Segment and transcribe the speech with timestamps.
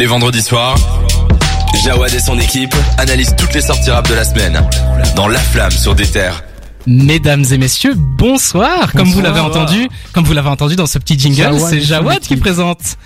[0.00, 0.76] Les vendredis soirs,
[1.82, 4.64] Jawad et son équipe analysent toutes les sorties rap de la semaine
[5.16, 6.44] dans La Flamme sur des terres.
[6.86, 8.92] Mesdames et messieurs, bonsoir.
[8.92, 12.20] Comme vous l'avez entendu, comme vous l'avez entendu dans ce petit jingle, Jawad c'est Jawad
[12.20, 12.96] qui présente.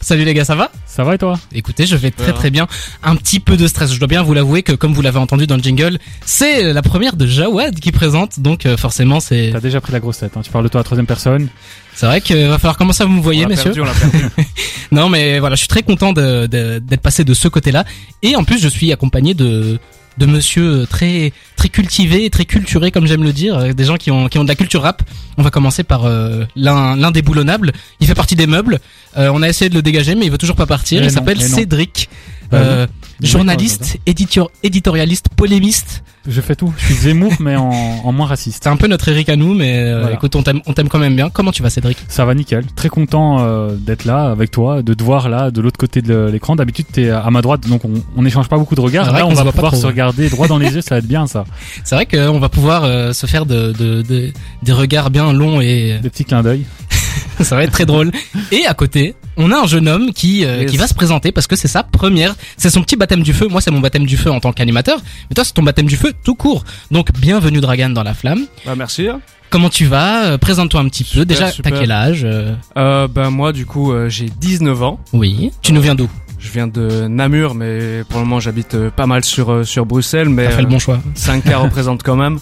[0.00, 2.66] Salut les gars, ça va Ça va et toi Écoutez, je vais très très bien.
[3.02, 5.46] Un petit peu de stress, je dois bien vous l'avouer que comme vous l'avez entendu
[5.46, 9.60] dans le jingle, c'est la première de Jawad qui présente, donc euh, forcément c'est T'as
[9.60, 10.36] déjà pris la grosse tête.
[10.36, 10.42] Hein.
[10.44, 11.48] Tu parles de toi à la troisième personne.
[11.94, 13.72] c'est vrai qu'il va falloir commencer à vous me voyez messieurs.
[13.72, 14.24] perdu, on l'a perdu.
[14.92, 17.84] Non mais voilà, je suis très content de- de- d'être passé de ce côté-là
[18.22, 19.78] et en plus je suis accompagné de
[20.20, 24.10] de monsieur très très cultivé, très culturé comme j'aime le dire, euh, des gens qui
[24.10, 25.02] ont qui ont de la culture rap.
[25.38, 27.72] On va commencer par euh, l'un l'un des boulonnables.
[28.00, 28.78] Il fait partie des meubles.
[29.16, 31.00] Euh, on a essayé de le dégager mais il veut toujours pas partir.
[31.00, 31.42] Mais il s'appelle.
[31.42, 32.08] Cédric.
[32.50, 32.86] Bah Euh.
[33.22, 36.02] Journaliste, éditeur, éditorialiste, polémiste.
[36.28, 36.72] Je fais tout.
[36.76, 38.60] Je suis Zemmour, mais en, en moins raciste.
[38.64, 40.14] C'est un peu notre Eric à nous, mais euh, Voilà.
[40.16, 41.30] écoute, on t'aime, on t'aime quand même bien.
[41.30, 41.96] Comment tu vas, Cédric?
[42.08, 42.64] Ça va nickel.
[42.76, 46.28] Très content euh, d'être là avec toi, de te voir là de l'autre côté de
[46.30, 46.56] l'écran.
[46.56, 49.10] D'habitude t'es à ma droite, donc on on n'échange pas beaucoup de regards.
[49.12, 50.80] Là, on va pouvoir trop, se regarder droit dans les yeux.
[50.82, 51.44] Ça va être bien ça.
[51.84, 54.30] C'est vrai qu'on va pouvoir euh, se faire de, de, de-
[54.62, 56.64] des regards bien longs et Des petits clins d'œil.
[57.40, 58.10] ça va être très drôle.
[58.52, 60.70] Et à côté, on a un jeune homme qui euh, Yes.
[60.70, 63.48] qui va se présenter parce que c'est sa première, c'est son petit baptême du feu.
[63.48, 65.96] Moi, c'est mon baptême du feu en tant qu'animateur, mais toi, c'est ton baptême du
[65.96, 66.64] feu tout court.
[66.90, 68.46] Donc, bienvenue Dragan dans la flamme.
[68.66, 69.08] bah, merci.
[69.50, 70.26] Comment tu vas?
[70.26, 71.24] Euh, Présente-toi un petit peu.
[71.24, 75.00] Déjà, t'as quel âge Euh, Euh, ben moi, du coup, euh, j'ai 19 ans.
[75.12, 75.50] Oui.
[75.62, 76.08] Tu nous viens d'où?
[76.38, 80.44] Je viens de Namur, mais pour le moment, j'habite pas mal sur sur Bruxelles, mais
[80.44, 81.00] T'as fait le bon choix.
[81.16, 82.38] 5K représente quand même.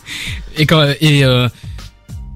[0.56, 1.48] Et quand et euh,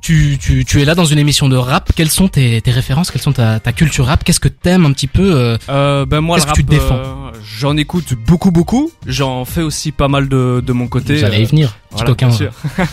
[0.03, 1.92] tu, tu, tu es là dans une émission de rap.
[1.97, 3.11] Quelles sont tes, tes références?
[3.11, 4.22] Quelles sont ta, ta culture rap?
[4.25, 6.67] Qu'est-ce que t'aimes un petit peu euh, Euh, ben moi, le Qu'est-ce rap, que tu
[6.69, 6.97] défends?
[6.97, 8.91] euh, j'en écoute beaucoup, beaucoup.
[9.06, 11.17] J'en fais aussi pas mal de de mon côté.
[11.17, 11.69] J'allais y euh, venir.
[11.91, 12.28] Petit voilà, coquin.
[12.28, 12.53] bien sûr.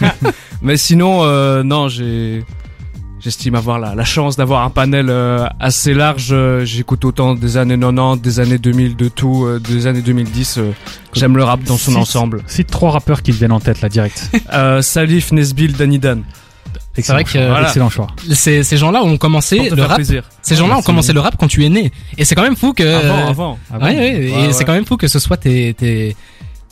[0.61, 2.45] mais sinon, euh, non, j'ai
[3.21, 6.33] J'estime avoir la, la chance d'avoir un panel euh, assez large.
[6.63, 10.57] J'écoute autant des années 90, des années 2000, de tout, euh, des années 2010.
[10.57, 10.71] euh,
[11.13, 12.43] J'aime le rap dans son ensemble.
[12.47, 14.31] Cite trois rappeurs qui te viennent en tête là direct.
[14.53, 16.19] Euh, Salif, Nesbill, Danidan.
[16.99, 17.47] Excellent vrai que- choix.
[17.47, 17.67] Voilà.
[17.67, 18.07] Excellent choix.
[18.31, 19.95] Ces, ces gens-là ont commencé le rap.
[19.95, 20.23] plaisir.
[20.41, 21.91] Ces gens-là ont commencé le rap quand tu es né.
[22.17, 22.83] Et c'est quand même fou que.
[22.83, 23.59] Avant, avant.
[23.73, 26.15] Ah Ouais, ouais, et Ouais, c'est quand même fou que ce soit tes, tes,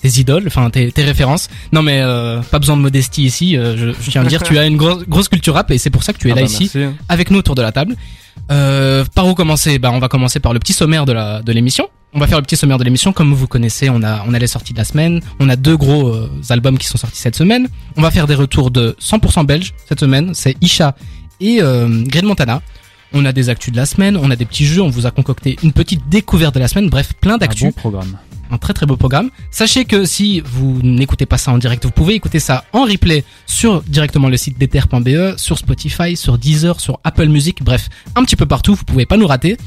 [0.02, 1.50] tes idoles, enfin tes, tes références.
[1.72, 3.58] Non mais euh, pas besoin de modestie ici.
[3.58, 5.78] euh, je, je tiens à le dire, tu as une grosse, grosse culture rap et
[5.78, 6.96] c'est pour ça que tu es Ah là bah, ici merci.
[7.10, 7.96] avec nous autour de la table.
[8.52, 9.80] Euh, par où commencer?
[9.80, 11.88] Bah on va commencer par le petit sommaire de la de l'émission.
[12.14, 13.90] On va faire le petit sommaire de l'émission comme vous connaissez.
[13.90, 15.22] On a on a les sorties de la semaine.
[15.40, 17.68] On a deux gros euh, albums qui sont sortis cette semaine.
[17.96, 20.34] On va faire des retours de 100% belges cette semaine.
[20.34, 20.96] C'est Isha
[21.40, 22.62] et euh, Green Montana.
[23.14, 25.12] On a des actus de la semaine, on a des petits jeux, on vous a
[25.12, 28.18] concocté une petite découverte de la semaine, bref, plein Un d'actus bon programme.
[28.52, 29.30] un très très beau programme.
[29.50, 33.24] Sachez que si vous n'écoutez pas ça en direct, vous pouvez écouter ça en replay
[33.46, 38.36] sur directement le site d'ether.be, sur Spotify, sur Deezer, sur Apple Music, bref, un petit
[38.36, 39.58] peu partout, vous pouvez pas nous rater.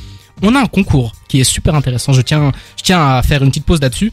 [0.43, 3.51] On a un concours qui est super intéressant, je tiens, je tiens à faire une
[3.51, 4.13] petite pause là-dessus.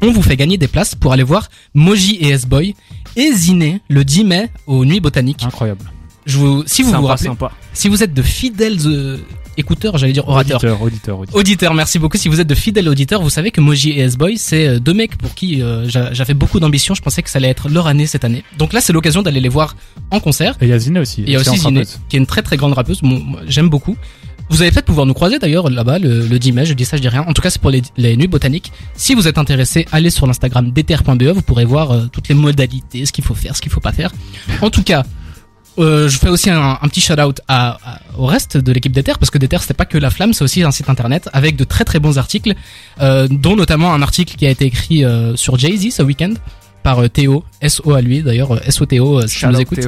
[0.00, 2.74] On vous fait gagner des places pour aller voir Moji et S-Boy
[3.14, 5.44] et Ziné le 10 mai aux Nuits Botaniques.
[5.44, 5.84] Incroyable.
[6.26, 7.52] Je vous, si vous Sympa, vous rappelez, sympa.
[7.72, 9.18] si vous êtes de fidèles euh,
[9.56, 11.38] écouteurs, j'allais dire orateurs, Auditeur, auditeur, auditeur.
[11.40, 12.16] Auditeurs, merci beaucoup.
[12.16, 14.94] Si vous êtes de fidèles auditeurs, vous savez que Moji et S-Boy, c'est euh, deux
[14.94, 16.94] mecs pour qui euh, j'a- j'avais beaucoup d'ambition.
[16.94, 18.44] Je pensais que ça allait être leur année cette année.
[18.58, 19.76] Donc là, c'est l'occasion d'aller les voir
[20.12, 20.56] en concert.
[20.60, 21.22] Et il y a Ziné aussi.
[21.22, 23.00] Et il y a aussi Ziné, qui est une très très grande rappeuse.
[23.48, 23.96] J'aime beaucoup.
[24.50, 26.66] Vous allez peut-être pouvoir nous croiser d'ailleurs là-bas le, le 10 mai.
[26.66, 27.24] Je dis ça, je dis rien.
[27.26, 28.70] En tout cas, c'est pour les, les nuits botaniques.
[28.94, 31.22] Si vous êtes intéressé, allez sur l'Instagram d'ether.be.
[31.34, 33.92] Vous pourrez voir euh, toutes les modalités, ce qu'il faut faire, ce qu'il faut pas
[33.92, 34.10] faire.
[34.60, 35.04] En tout cas,
[35.78, 38.92] euh, je fais aussi un, un petit shout out à, à- au reste de l'équipe
[38.92, 41.56] d'Ether parce que d'Ether c'est pas que la flamme, c'est aussi un site internet avec
[41.56, 42.54] de très très bons articles,
[43.00, 46.34] euh, dont notamment un article qui a été écrit euh, sur Jay Z ce week-end
[46.82, 49.78] par euh, Théo, SO à lui d'ailleurs, euh, SO Théo si tu nous out écoutes.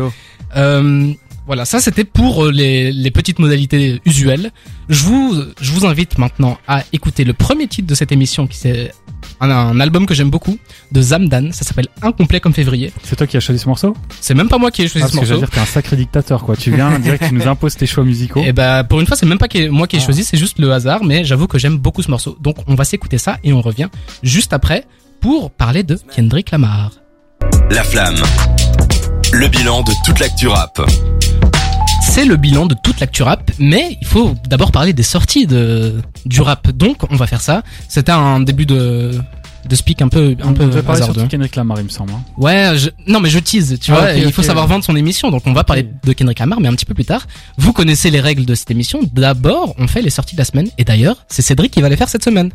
[1.46, 4.50] Voilà, ça c'était pour euh, les, les petites modalités usuelles.
[4.88, 8.56] Je vous, je vous invite maintenant à écouter le premier titre de cette émission qui
[8.56, 8.92] c'est
[9.40, 10.58] un, un album que j'aime beaucoup
[10.92, 11.52] de Zamdan.
[11.52, 12.92] Ça s'appelle Incomplet comme février.
[13.02, 13.94] C'est toi qui as choisi ce morceau?
[14.20, 15.52] C'est même pas moi qui ai choisi Ah, ce Parce que j'allais morceau.
[15.52, 16.56] dire t'es un sacré dictateur quoi.
[16.56, 18.42] Tu viens direct, tu nous imposes tes choix musicaux.
[18.42, 20.04] Et bah pour une fois c'est même pas moi qui ai Ah.
[20.04, 21.04] choisi, c'est juste le hasard.
[21.04, 22.38] Mais j'avoue que j'aime beaucoup ce morceau.
[22.40, 23.88] Donc on va s'écouter ça et on revient
[24.22, 24.86] juste après
[25.20, 26.92] pour parler de Kendrick Lamar.
[27.70, 28.16] La Flamme.
[29.36, 30.80] Le bilan de toute l'actu rap.
[32.02, 35.94] C'est le bilan de toute l'actu rap, mais il faut d'abord parler des sorties de
[36.24, 36.70] du rap.
[36.70, 37.62] Donc on va faire ça.
[37.88, 39.12] C'était un début de
[39.68, 42.12] de speak un peu un on peu parler Kendrick Lamar, il me semble.
[42.12, 42.22] hein.
[42.36, 42.90] Ouais, je...
[43.06, 45.42] non mais je tease, tu Ah, vois, ok, il faut savoir vendre son émission, donc
[45.46, 47.26] on va parler de Kendrick Lamar, mais un petit peu plus tard.
[47.56, 49.00] Vous connaissez les règles de cette émission.
[49.14, 51.96] D'abord, on fait les sorties de la semaine, et d'ailleurs, c'est Cédric qui va les
[51.96, 52.50] faire cette semaine.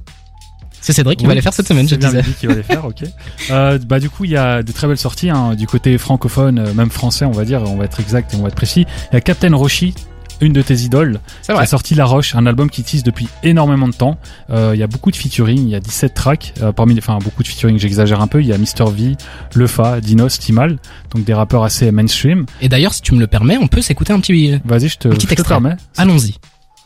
[0.82, 2.24] C'est Cédric qui Oui, va les faire cette semaine, je c'est bien disais.
[2.40, 3.04] Qui va les faire, ok.
[3.52, 6.60] Euh, bah du coup, il y a de très belles sorties hein, du côté francophone,
[6.60, 8.86] euh, même français, on va dire, on va être exact, et on va être précis.
[9.12, 9.94] Il y a Captain Roshi,
[10.42, 13.28] une de tes idoles, C'est qui a sorti La Roche, un album qui tease depuis
[13.44, 14.18] énormément de temps.
[14.50, 17.00] Euh, Il y a beaucoup de featuring, il y a 17 tracks, euh, parmi les,
[17.02, 18.42] enfin beaucoup de featuring, j'exagère un peu.
[18.42, 19.16] Il y a Mr V,
[19.56, 20.78] Lefa, Dinos, Timal,
[21.14, 22.46] donc des rappeurs assez mainstream.
[22.62, 24.60] Et d'ailleurs, si tu me le permets, on peut s'écouter un petit.
[24.64, 25.76] Vas-y, je te, Un petit je te permets.
[25.98, 26.36] Allons-y.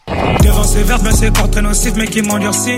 [0.07, 2.77] Devant ces verbes, ben c'est corps nocif, mais qui m'endurcit.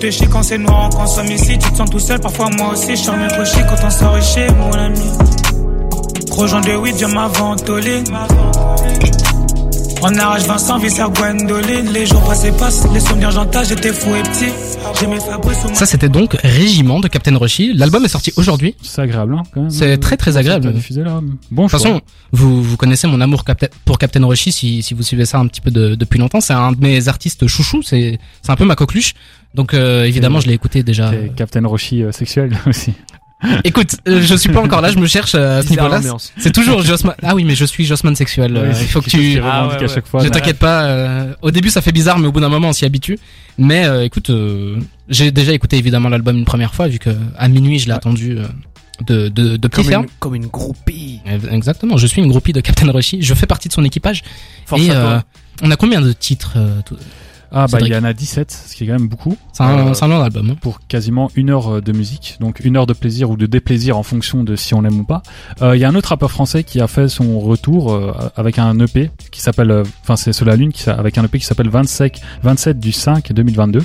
[0.00, 1.58] De chic, quand c'est noir, on consomme ici.
[1.58, 2.96] Tu te sens tout seul, parfois moi aussi.
[2.96, 5.00] Je un trop chic quand on sort chez mon ami.
[6.30, 8.04] Rejoins de weed, viens ma ventoline.
[10.02, 11.92] On arrache Vincent, vice à Gwendoline.
[11.92, 14.50] Les jours passés passent, les souvenirs j'entends, j'étais fou et petit.
[15.74, 17.72] Ça, c'était donc Régiment de Captain Roshi.
[17.74, 18.74] L'album est sorti aujourd'hui.
[18.82, 19.70] C'est agréable, hein, quand même.
[19.70, 20.66] C'est très, très agréable.
[20.66, 21.20] T'as diffusé là.
[21.50, 22.00] Bon De toute façon,
[22.32, 25.46] vous, vous connaissez mon amour capta- pour Captain Roshi si, si vous suivez ça un
[25.46, 26.40] petit peu de- depuis longtemps.
[26.40, 27.82] C'est un de mes artistes chouchous.
[27.82, 29.14] C'est c'est un peu ma coqueluche.
[29.54, 31.10] Donc euh, évidemment, je l'ai écouté déjà.
[31.36, 32.92] Captain Roshi euh, sexuel aussi.
[33.64, 34.90] Écoute, euh, je suis pas encore là.
[34.92, 36.00] Je me cherche euh, à ce niveau-là.
[36.36, 37.14] C'est toujours Jossman.
[37.22, 38.56] Ah oui, mais je suis Jossman sexuel.
[38.56, 39.40] Euh, Oui, il faut que tu.
[39.42, 40.20] Ah ouais, à chaque fois.
[40.20, 40.84] Ne mais- t'inquiète pas.
[40.84, 43.18] euh, au début, ça fait bizarre, mais au bout d'un moment, on s'y habitue.
[43.58, 44.78] Mais euh, écoute, euh,
[45.08, 47.96] j'ai déjà écouté évidemment l'album une première fois, vu que à minuit, je l'ai Ouais.
[47.96, 48.44] attendu euh,
[49.06, 51.20] de de de Comme une, comme une groupie.
[51.50, 51.96] Exactement.
[51.96, 53.22] Je suis une groupie de Captain Roshi.
[53.22, 54.22] Je fais partie de son équipage.
[54.66, 55.02] Force et à toi.
[55.02, 55.20] euh,
[55.62, 56.96] on a combien de titres euh, tout-
[57.52, 59.36] Ah bah il y en a 17, ce qui est quand même beaucoup.
[59.52, 60.50] C'est un, Euh, un long album.
[60.50, 60.56] hein.
[60.60, 63.98] pour quasiment une heure euh, de musique, donc une heure de plaisir ou de déplaisir
[63.98, 65.22] en fonction de si on l'aime ou pas.
[65.62, 68.58] Euh, Il y a un autre rappeur français qui a fait son retour euh, avec
[68.58, 71.68] un EP qui s'appelle, enfin c'est sur la lune, qui, avec un EP qui s'appelle
[71.68, 73.80] 27, 27 du 5 2022.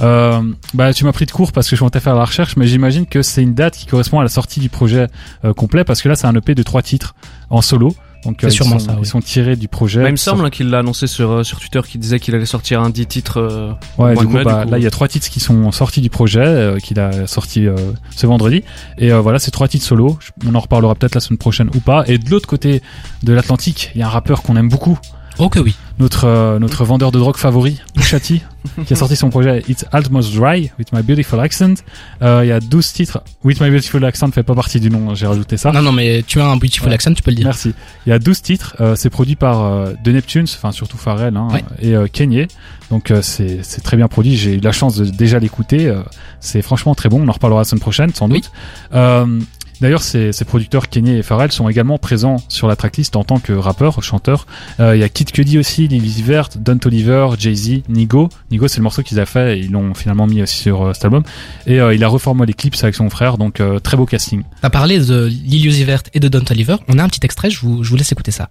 [0.00, 0.40] Euh,
[0.74, 3.06] bah tu m'as pris de court parce que je comptais faire la recherche, mais j'imagine
[3.06, 5.06] que c'est une date qui correspond à la sortie du projet
[5.44, 7.14] euh, complet parce que là c'est un EP de trois titres
[7.50, 7.94] en solo.
[8.24, 8.98] Donc C'est euh, ils, sûrement sont, ça, oui.
[9.02, 10.00] ils sont tirés du projet.
[10.02, 12.34] Bah, il me semble hein, qu'il l'a annoncé sur, euh, sur Twitter qu'il disait qu'il
[12.34, 13.38] allait sortir un 10 titres.
[13.40, 14.70] euh, Ouais, mois du de coup, mai, bah, du coup.
[14.72, 17.66] là, il y a trois titres qui sont sortis du projet, euh, qu'il a sorti
[17.66, 17.74] euh,
[18.14, 18.62] ce vendredi.
[18.98, 20.18] Et euh, voilà, c'est trois titres solo.
[20.46, 22.04] On en reparlera peut-être la semaine prochaine ou pas.
[22.06, 22.80] Et de l'autre côté
[23.24, 24.98] de l'Atlantique, il y a un rappeur qu'on aime beaucoup,
[25.38, 25.74] Oh que oui.
[25.98, 28.42] notre euh, notre vendeur de drogue favori, Pusha T,
[28.86, 31.74] qui a sorti son projet It's Almost Dry with My Beautiful Accent.
[32.22, 33.20] Euh, il y a 12 titres.
[33.42, 35.72] With My Beautiful Accent fait pas partie du nom, j'ai rajouté ça.
[35.72, 36.94] Non non mais tu as un beautiful Ouais.
[36.94, 37.46] accent, tu peux le dire.
[37.46, 37.74] Merci.
[38.06, 38.76] Il y a 12 titres.
[38.80, 41.64] euh, c'est produit par euh, The Neptunes, enfin surtout Pharrell hein, Ouais.
[41.80, 42.46] et euh, Kanye.
[42.90, 44.36] Donc euh, c'est c'est très bien produit.
[44.36, 45.86] J'ai eu la chance de déjà l'écouter.
[45.88, 46.02] euh,
[46.40, 47.22] c'est franchement très bon.
[47.22, 48.40] On en reparlera la semaine prochaine sans Oui.
[48.42, 48.50] doute.
[49.82, 53.40] D'ailleurs, ces, ces producteurs Kanye et Pharrell sont également présents sur la tracklist en tant
[53.40, 54.46] que rappeurs, chanteurs.
[54.78, 58.28] Euh, Il y a Kid Cudi aussi, Lil Uzi Vert, Don Toliver, Jay-Z, Nigo.
[58.52, 60.92] Nigo, c'est le morceau qu'ils a fait et ils l'ont finalement mis aussi sur euh,
[60.92, 61.24] cet album.
[61.66, 64.44] Et euh, il a reformé les clips avec son frère, donc euh, très beau casting.
[64.60, 66.76] T'as parlé de Lil Uzi Vert et de Don Toliver.
[66.86, 67.50] On a un petit extrait.
[67.50, 68.48] Je vous je vous laisse écouter ça.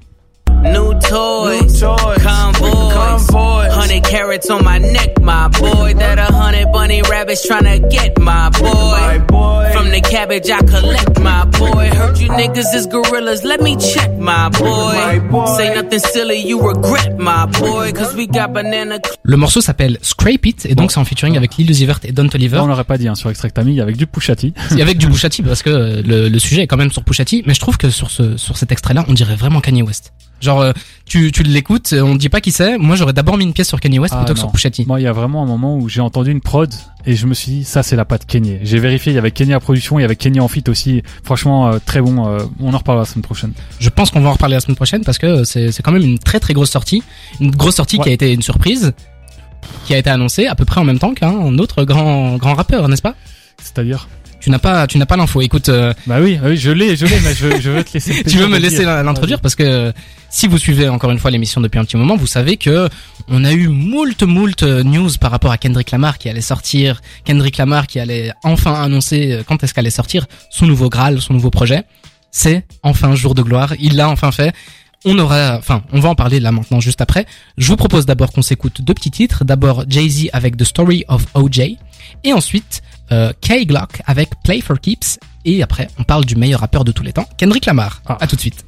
[0.64, 1.66] New toys,
[3.82, 5.94] hundred carats on my neck, my boy.
[5.96, 9.02] That a hundred bunny rabbits tryna get my boy.
[9.74, 11.90] From the cabbage I collect, my boy.
[11.90, 15.20] Heard you niggas is gorillas, let me check, my boy.
[15.58, 17.92] Say nothing silly, you regret, my boy.
[17.94, 19.00] Cause we got banana.
[19.24, 22.12] Le morceau s'appelle Scrape It et donc c'est en featuring avec Lil Uzi Vert et
[22.12, 22.60] Don Toliver.
[22.60, 24.54] On l'aurait pas dit hein, sur Extract Ami, avec du Pusha T.
[24.78, 27.04] Et avec du Pusha T parce que euh, le, le sujet est quand même sur
[27.04, 29.82] Pusha T, mais je trouve que sur ce sur cet extrait-là, on dirait vraiment Kanye
[29.82, 30.14] West.
[30.42, 30.72] Genre euh,
[31.06, 32.78] tu tu l'écoutes, euh, on dit pas qui c'est.
[32.78, 34.46] Moi, j'aurais d'abord mis une pièce sur Kanye West Ah, plutôt que non.
[34.48, 34.86] sur Pusha T.
[34.86, 36.74] Moi, il y a vraiment un moment où j'ai entendu une prod
[37.06, 38.60] et je me suis dit, ça, c'est la patte Kanye.
[38.64, 41.04] J'ai vérifié, il y avait Kanye à production, il y avait Kanye en feat aussi.
[41.24, 42.28] Franchement, euh, très bon.
[42.28, 43.54] euh, on en reparlera la semaine prochaine.
[43.80, 46.04] Je pense qu'on va en reparler la semaine prochaine parce que c'est c'est quand même
[46.04, 47.04] une très très grosse sortie,
[47.40, 48.94] une grosse sortie qui a été une surprise,
[49.86, 52.88] qui a été annoncée à peu près en même temps qu'un autre grand grand rappeur,
[52.90, 53.16] n'est-ce pas?
[53.62, 54.08] C'est-à-dire?
[54.40, 55.42] Tu n'as pas tu n'as pas l'info.
[55.42, 58.24] Écoute, euh, Bah oui, oui, je l'ai, je l'ai, mais je, je veux te laisser.
[58.28, 59.94] tu veux me laisser l'introduire parce que
[60.32, 62.90] si vous suivez encore une fois l'émission depuis un petit moment, vous savez que
[63.28, 67.02] on a eu moult moult euh, news par rapport à Kendrick Lamar qui allait sortir,
[67.26, 71.34] Kendrick Lamar qui allait enfin annoncer euh, quand est-ce qu'allait sortir son nouveau Graal, son
[71.34, 71.84] nouveau projet.
[72.32, 74.54] C'est enfin jour de gloire, il l'a enfin fait.
[75.04, 77.26] On aura, enfin, on va en parler là maintenant juste après.
[77.58, 79.44] Je vous propose d'abord qu'on s'écoute deux petits titres.
[79.44, 81.76] D'abord Jay-Z avec The Story of OJ
[82.24, 86.62] et ensuite euh, K Glock avec Play for Keeps et après on parle du meilleur
[86.62, 88.02] rappeur de tous les temps, Kendrick Lamar.
[88.06, 88.18] Ah.
[88.22, 88.64] À tout de suite.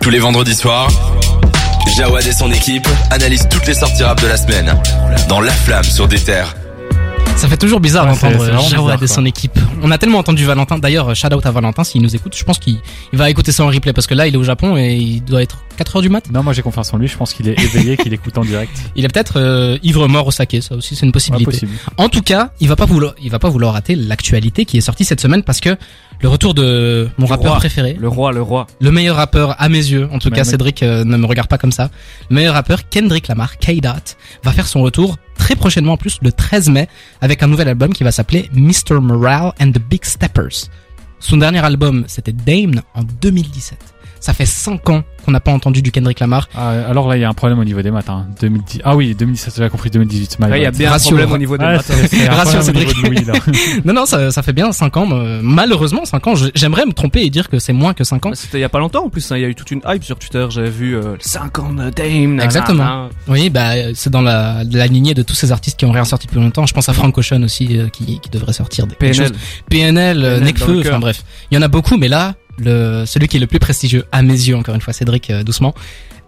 [0.00, 0.90] Tous les vendredis soirs,
[1.96, 4.74] Jawad et son équipe analysent toutes les sorties rap de la semaine
[5.28, 6.54] dans La Flamme sur des terres.
[7.36, 9.58] Ça fait toujours bizarre Ouais, d'entendre Jawad et son équipe.
[9.82, 10.78] On a tellement entendu Valentin.
[10.78, 12.34] D'ailleurs, shout out à Valentin s'il nous écoute.
[12.34, 12.78] Je pense qu'il
[13.12, 15.22] il va écouter ça en replay parce que là, il est au Japon et il
[15.22, 16.30] doit être 4 heures du mat.
[16.32, 17.06] Non, moi j'ai confiance en lui.
[17.06, 18.72] Je pense qu'il est éveillé, qu'il écoute en direct.
[18.96, 20.62] Il est peut-être euh, ivre mort au saké.
[20.62, 21.44] Ça aussi, c'est une Ouais, possibilité.
[21.50, 21.72] possible.
[21.98, 24.82] En tout cas, il va pas vouloir, il va pas vouloir rater l'actualité qui est
[24.82, 25.76] sortie cette semaine parce que
[26.20, 27.58] le retour de mon rappeur roi.
[27.58, 28.66] préféré, Le roi, le roi.
[28.80, 31.48] le meilleur rappeur à mes yeux, en tout Mais cas Cédric euh, ne me regarde
[31.48, 31.90] pas comme ça,
[32.30, 36.32] le meilleur rappeur Kendrick Lamar, K-Dot, va faire son retour très prochainement en plus le
[36.32, 36.88] 13 mai
[37.20, 38.98] avec un nouvel album qui va s'appeler Mr.
[39.02, 40.70] Morale and the Big Steppers.
[41.20, 43.93] Son dernier album c'était Dame en 2017.
[44.24, 46.48] Ça fait 5 ans qu'on n'a pas entendu du Kendrick Lamar.
[46.54, 48.08] Ah, alors là, il y a un problème au niveau des maths.
[48.08, 48.26] Hein.
[48.40, 48.80] 2010.
[48.82, 50.38] Ah oui, 2017, j'avais compris 2018.
[50.40, 51.84] my Ouais, il y a bien Ratio, un problème au niveau des Ah, maths.
[51.84, 52.96] c'est- c'est un Ratio, problème au Cédric.
[52.96, 53.34] niveau de Louis, là.
[53.84, 55.06] Non, non, ça, ça fait bien 5 ans.
[55.12, 56.34] euh, Malheureusement, 5 ans.
[56.54, 58.30] J'aimerais me tromper et dire que c'est moins que 5 ans.
[58.30, 59.70] Bah, C'était il y a pas longtemps en plus, hein, il y a eu toute
[59.70, 62.20] une hype sur Twitter, j'avais vu euh, 5 ans de Dame.
[62.22, 62.44] nanana.
[62.44, 63.08] Exactement.
[63.28, 66.26] Oui, bah c'est dans la, la lignée de tous ces artistes qui ont rien sorti
[66.28, 66.64] depuis longtemps.
[66.64, 69.14] Je pense à Frank Ocean aussi euh, qui, qui devrait sortir des des PNL.
[69.28, 69.32] choses.
[69.68, 70.44] PNL, euh, PNL
[70.76, 70.92] le cœur.
[70.92, 73.58] enfin bref, il y en a beaucoup, mais là, le celui qui est le plus
[73.58, 75.74] prestigieux à mes yeux, encore une fois, Cédric, euh, doucement,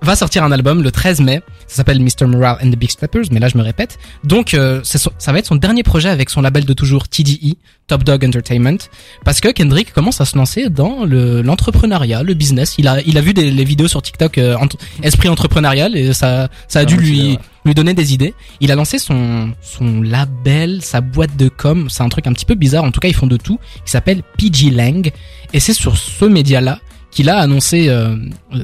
[0.03, 1.43] va sortir un album le 13 mai.
[1.67, 2.27] Ça s'appelle Mr.
[2.27, 3.99] Morale and the Big Steppers, mais là je me répète.
[4.25, 7.55] Donc euh, son- ça va être son dernier projet avec son label de toujours TDE,
[7.89, 8.79] Top Dog Entertainment,
[9.25, 12.75] parce que Kendrick commence à se lancer dans le l'entrepreneuriat, le business.
[12.79, 14.57] Il a il a vu des les vidéos sur TikTok euh,
[15.03, 17.39] esprit entrepreneurial et ça ça a dû lui ouais.
[17.65, 18.35] lui donner des idées.
[18.61, 22.45] Il a lancé son son label, sa boîte de com, c'est un truc un petit
[22.45, 22.85] peu bizarre.
[22.85, 23.59] En tout cas, ils font de tout.
[23.85, 25.11] Qui s'appelle PG Lang
[25.53, 26.81] et c'est sur ce média-là
[27.17, 28.15] qu'il a annoncé euh,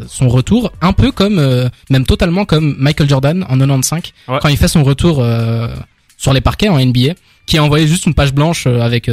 [0.07, 4.39] son retour, un peu comme, euh, même totalement comme Michael Jordan en 95 Ouais.
[4.43, 5.69] quand il fait son retour euh,
[6.19, 7.15] sur les parquets en NBA,
[7.47, 9.11] qui a envoyé juste une page blanche avec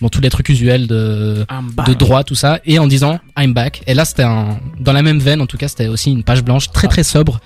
[0.00, 1.44] bon tous les trucs usuels de
[1.86, 3.82] de droit tout ça et en disant I'm back.
[3.86, 6.42] Et là c'était un dans la même veine en tout cas c'était aussi une page
[6.42, 7.38] blanche très très sobre.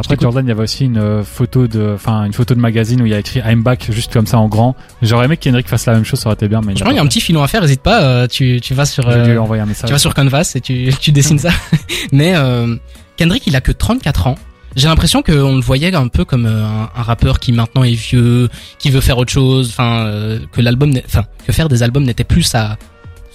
[0.00, 0.16] Après.
[0.20, 3.06] Jordan, il y avait aussi une euh, photo de, enfin une photo de magazine où
[3.06, 4.74] il y a écrit I'm back juste comme ça en grand.
[5.02, 6.88] J'aurais aimé que Kendrick fasse la même chose, ça aurait été bien, mais Je crois
[6.88, 7.62] qu'il y a un petit filon à faire.
[7.62, 9.88] Hésite pas, euh, tu tu vas sur lui euh, envoyer un message.
[9.88, 11.50] tu vas sur Canvas et tu, tu dessines ça.
[12.12, 12.76] Mais euh,
[13.16, 14.36] Kendrick, il a que 34 ans.
[14.76, 18.48] J'ai l'impression qu'on le voyait un peu comme un, un rappeur qui maintenant est vieux,
[18.78, 19.68] qui veut faire autre chose.
[19.70, 22.78] Enfin, que l'album, enfin, que faire des albums n'était plus sa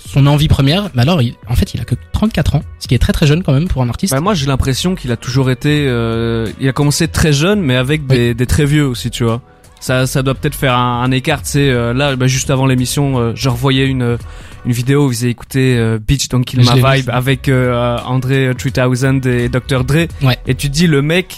[0.05, 0.89] son envie première.
[0.93, 3.27] Mais alors, il- en fait, il a que 34 ans, ce qui est très très
[3.27, 4.13] jeune quand même pour un artiste.
[4.13, 7.75] Bah, moi j'ai l'impression qu'il a toujours été, euh, il a commencé très jeune mais
[7.75, 9.41] avec des, des très vieux aussi tu vois.
[9.81, 11.69] Ça, ça doit peut-être faire un, un écart, sais.
[11.69, 14.17] euh, là, bah, juste avant l'émission, euh, je revoyais une
[14.65, 16.65] une vidéo où ils écouté euh, Beach Don't Kill My
[17.01, 20.07] Vibe avec euh, André 3000 et Dr Dre.
[20.23, 20.37] Ouais.
[20.47, 21.37] Et tu te dis le mec,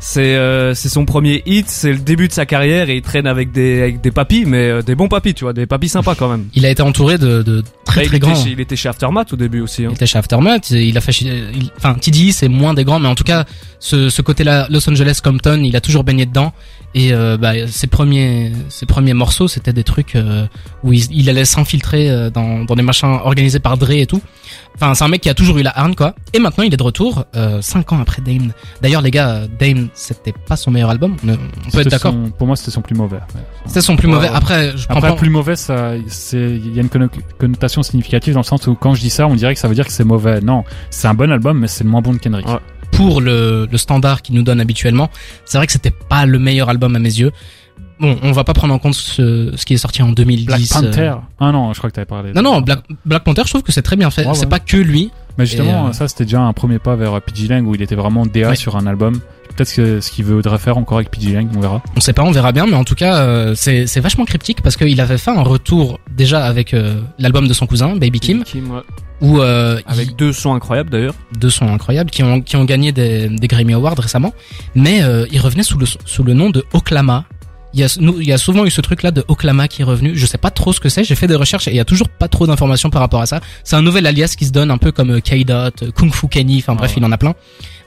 [0.00, 3.26] c'est euh, c'est son premier hit, c'est le début de sa carrière et il traîne
[3.26, 6.14] avec des avec des papis, mais euh, des bons papis, tu vois, des papis sympas
[6.14, 6.46] quand même.
[6.54, 8.34] Il a été entouré de, de très Bah, il, très était grands.
[8.34, 9.84] chez, il était chez Aftermath au début aussi.
[9.84, 9.88] Hein.
[9.90, 13.00] Il était chez Aftermath, il a fait, chez- il- enfin TDI c'est moins des grands,
[13.00, 13.44] mais en tout cas
[13.80, 16.52] ce, ce côté-là, Los Angeles, Compton, il a toujours baigné dedans.
[16.94, 20.46] Et euh, bah, ses premiers, ses premiers morceaux, c'était des trucs euh,
[20.82, 24.22] où il, il allait s'infiltrer euh, dans, dans des machins organisés par Dre et tout.
[24.74, 26.14] Enfin, c'est un mec qui a toujours eu la harne, quoi.
[26.32, 28.52] Et maintenant, il est de retour, euh, cinq ans après Dame.
[28.80, 31.16] D'ailleurs, les gars, euh, Dame, c'était pas son meilleur album.
[31.24, 32.12] On, on peut C'était être d'accord.
[32.12, 33.16] son- Pour moi, c'était son plus mauvais.
[33.16, 33.40] ouais.
[33.66, 34.28] C'était son plus Ouais, mauvais.
[34.28, 35.14] Après, je Après, pas.
[35.16, 38.74] plus mauvais, ça, c'est, il y a une conno- connotation significative dans le sens où
[38.74, 40.40] quand je dis ça, on dirait que ça veut dire que c'est mauvais.
[40.40, 42.46] Non, c'est un bon album, mais c'est le moins bon de Kendrick.
[42.46, 42.58] Ouais.
[42.92, 45.10] pour le, le standard qu'il nous donne habituellement,
[45.44, 47.32] c'est vrai que c'était pas le meilleur album à mes yeux.
[48.00, 50.46] Bon, on va pas prendre en compte ce, ce qui est sorti en 2010.
[50.46, 51.00] Black Panther.
[51.00, 51.14] euh.
[51.40, 52.32] Ah non, je crois que t'avais parlé.
[52.32, 54.24] Non, non, Black, Black Panther, je trouve que c'est très bien fait.
[54.24, 54.46] Ouais, C'est ouais.
[54.46, 55.10] pas que lui.
[55.38, 57.94] Mais justement, euh, ça c'était déjà un premier pas vers PG Lang où il était
[57.94, 58.56] vraiment DA Ouais.
[58.56, 59.20] sur un album.
[59.56, 61.82] Peut-être que ce qu'il voudrait faire encore avec PG Lang, on verra.
[61.96, 64.62] On sait pas, on verra bien, mais en tout cas, euh, c'est c'est vachement cryptique
[64.62, 68.40] parce qu'il avait fait un retour déjà avec euh, l'album de son cousin, Baby Kim,
[68.54, 68.80] ouais.
[69.20, 71.14] où euh, Avec deux sons incroyables d'ailleurs.
[71.32, 74.32] il- deux sons incroyables qui ont qui ont gagné des, des Grammy Awards récemment,
[74.76, 77.24] mais euh, il revenait sous le sous le nom de Oklama.
[77.74, 79.84] Il y, a, nous- il y a souvent eu ce truc-là de Oklama qui est
[79.84, 80.12] revenu.
[80.16, 81.04] Je sais pas trop ce que c'est.
[81.04, 83.26] J'ai fait des recherches et il y a toujours pas trop d'informations par rapport à
[83.26, 83.40] ça.
[83.62, 86.28] C'est un nouvel alias qui se donne un peu comme euh, K-Dot, euh, Kung Fu
[86.28, 86.58] Kenny.
[86.58, 86.96] Enfin bref, ouais.
[86.98, 87.34] il en a plein.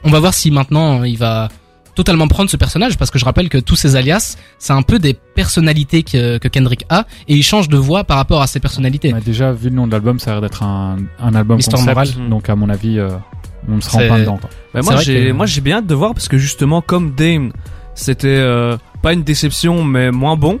[0.04, 1.48] On va voir si maintenant euh, il va
[1.94, 4.98] totalement prendre ce personnage parce que je rappelle que tous ces alias, c'est un peu
[5.00, 8.60] des personnalités que, que Kendrick a et il change de voix par rapport à ses
[8.60, 9.12] personnalités.
[9.12, 11.58] On a déjà vu le nom de l'album, ça a l'air d'être un, un album
[11.58, 11.72] Mr.
[11.72, 11.88] concept.
[11.88, 12.08] Moral.
[12.30, 13.10] Donc à mon avis, euh,
[13.68, 14.38] on ne se rend C'est- pas dedans.
[14.38, 14.48] Quoi.
[14.74, 17.52] Bah, moi j'ai que- moi j'ai bien hâte de voir parce que justement comme Dame
[17.94, 20.58] c'était euh, pas une déception mais moins bon.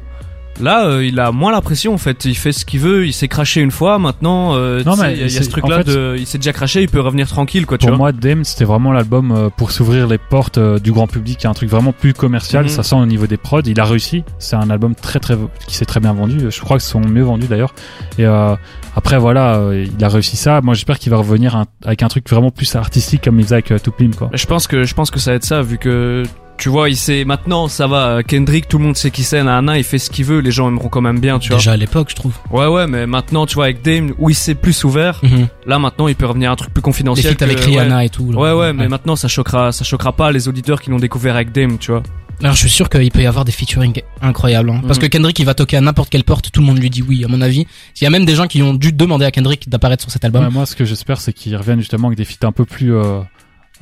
[0.60, 2.26] Là, euh, il a moins la pression en fait.
[2.26, 3.06] Il fait ce qu'il veut.
[3.06, 3.98] Il s'est craché une fois.
[3.98, 6.52] Maintenant, euh, Non, mais il y a, ce truc-là en fait- de, il s'est déjà
[6.52, 6.82] craché.
[6.82, 7.78] Il peut revenir tranquille, quoi.
[7.78, 7.98] Tu Pour vois.
[7.98, 11.38] moi, Dame, c'était vraiment l'album euh, pour s'ouvrir les portes du grand public.
[11.40, 12.64] Il y a un truc vraiment plus commercial.
[12.64, 12.68] Mhm.
[12.68, 13.62] Ça sent au niveau des prods.
[13.64, 14.24] Il a réussi.
[14.38, 16.36] C'est un album très très qui s'est très bien vendu.
[16.50, 17.74] Je crois que c'est son mieux vendu d'ailleurs.
[18.18, 18.54] Et euh,
[18.94, 20.60] après voilà, il a réussi ça.
[20.62, 23.54] Moi, j'espère qu'il va revenir un- avec un truc vraiment plus artistique comme il faisait
[23.66, 24.28] avec Tupim quoi.
[24.34, 26.24] Je pense que je pense que ça va être ça vu que
[26.62, 28.22] tu vois, il sait maintenant ça va.
[28.22, 29.42] Kendrick, tout le monde sait qui c'est.
[29.42, 30.38] Nana, il fait ce qu'il veut.
[30.38, 31.56] Les gens aimeront quand même bien, tu vois.
[31.58, 32.34] Déjà à l'époque, je trouve.
[32.52, 35.18] Ouais, ouais, mais maintenant, tu vois, avec Dame, où il s'est plus ouvert.
[35.24, 35.48] Mhm.
[35.66, 37.34] Là, maintenant, il peut revenir à un truc plus Les confidentiel.
[37.34, 38.30] feats avec que- Rihanna et tout.
[38.30, 38.38] là.
[38.38, 41.50] Ouais, ouais, mais maintenant, ça choquera, ça choquera pas les auditeurs qui l'ont découvert avec
[41.50, 42.04] Dame, tu vois.
[42.40, 44.70] Alors je suis sûr qu'il peut y avoir des featuring incroyables.
[44.70, 44.80] hein.
[44.84, 45.02] Parce Mhm.
[45.02, 47.24] que Kendrick il va toquer à n'importe quelle porte, tout le monde lui dit oui
[47.24, 47.66] à mon avis.
[48.00, 50.24] Il y a même des gens qui ont dû demander à Kendrick d'apparaître sur cet
[50.24, 50.42] album.
[50.44, 52.96] Ouais, moi, ce que j'espère, c'est qu'ils reviennent justement avec des feats un peu plus
[52.96, 53.20] euh,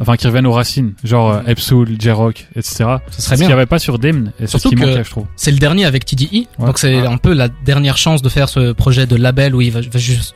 [0.01, 2.75] enfin qui reviennent aux racines, genre euh, Epsoul, J-Rock, etc.
[2.75, 3.47] Ce serait Ce qu'il bien.
[3.49, 5.27] n'y avait pas sur Damn, et c'est ce Surtout qui que- manquait, je trouve.
[5.37, 6.67] C'est le dernier avec TDI, Ouais.
[6.67, 7.07] donc c'est Ouais.
[7.07, 9.81] un peu la dernière chance de faire ce projet de label où il va,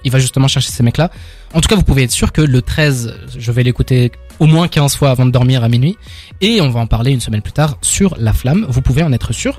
[0.04, 1.11] il justement chercher ces mecs-là.
[1.54, 4.68] En tout cas, vous pouvez être sûr que le 13, je vais l'écouter au moins
[4.68, 5.97] 15 fois avant de dormir à minuit,
[6.40, 8.66] et on va en parler une semaine plus tard sur La Flamme.
[8.68, 9.59] Vous pouvez en être sûr.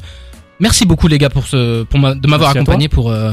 [0.60, 3.32] Merci beaucoup les gars pour ce, pour ma- de m'avoir accompagné pour euh,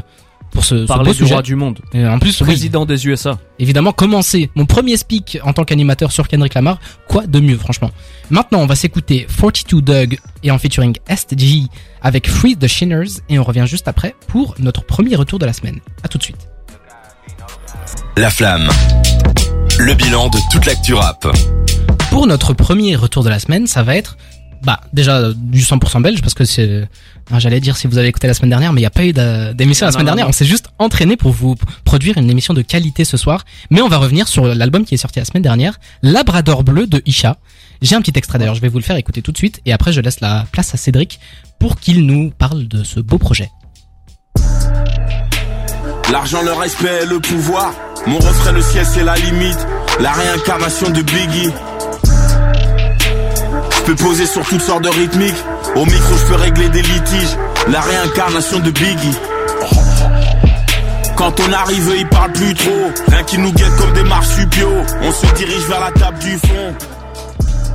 [0.52, 1.34] pour ce, ce Parler beau du sujet.
[1.34, 1.80] roi du monde.
[1.92, 3.38] Et en plus, oui, Président des USA.
[3.58, 6.78] évidemment commencer mon premier speak en tant qu'animateur sur Kendrick Lamar,
[7.08, 7.90] quoi de mieux franchement.
[8.30, 11.64] Maintenant, on va s'écouter 42 Doug et en featuring STG
[12.02, 15.52] avec Free the Shinners et on revient juste après pour notre premier retour de la
[15.52, 15.80] semaine.
[16.02, 16.48] À tout de suite.
[18.16, 18.68] La flamme.
[19.78, 21.26] Le bilan de toute l'actu rap.
[22.10, 24.18] Pour notre premier retour de la semaine, ça va être
[24.64, 26.88] bah déjà euh, du 100% belge parce que c'est
[27.38, 29.12] j'allais dire si vous avez écouté la semaine dernière mais il n'y a pas eu
[29.54, 30.30] d'émission la semaine non, dernière non.
[30.30, 33.88] on s'est juste entraîné pour vous produire une émission de qualité ce soir mais on
[33.88, 37.38] va revenir sur l'album qui est sorti la semaine dernière Labrador bleu de Isha
[37.80, 39.72] j'ai un petit extrait d'ailleurs je vais vous le faire écouter tout de suite et
[39.72, 41.20] après je laisse la place à Cédric
[41.58, 43.50] pour qu'il nous parle de ce beau projet
[46.12, 47.72] L'argent, le respect, le pouvoir.
[48.06, 49.66] Mon refrain, le ciel, c'est la limite.
[49.98, 51.50] La réincarnation de Biggie.
[53.84, 55.34] Je peux poser sur toutes sortes de rythmiques.
[55.74, 57.36] Au micro, je peux régler des litiges.
[57.68, 59.16] La réincarnation de Biggie.
[61.16, 62.90] Quand on arrive, ils parlent plus trop.
[63.08, 64.70] Rien qui nous guette comme des marsupiaux.
[65.02, 66.74] On se dirige vers la table du fond.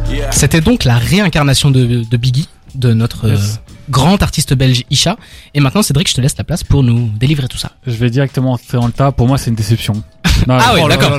[0.10, 0.32] Yeah.
[0.32, 3.40] C'était donc la réincarnation de, de Biggie, de notre Yes.
[3.40, 5.18] euh, grand artiste belge Isha.
[5.54, 7.72] Et maintenant, Cédric, je te laisse la place pour nous délivrer tout ça.
[7.86, 9.12] Je vais directement entrer dans le tas.
[9.12, 10.02] Pour moi, c'est une déception.
[10.48, 11.17] Non, Ah Oh là d'accord.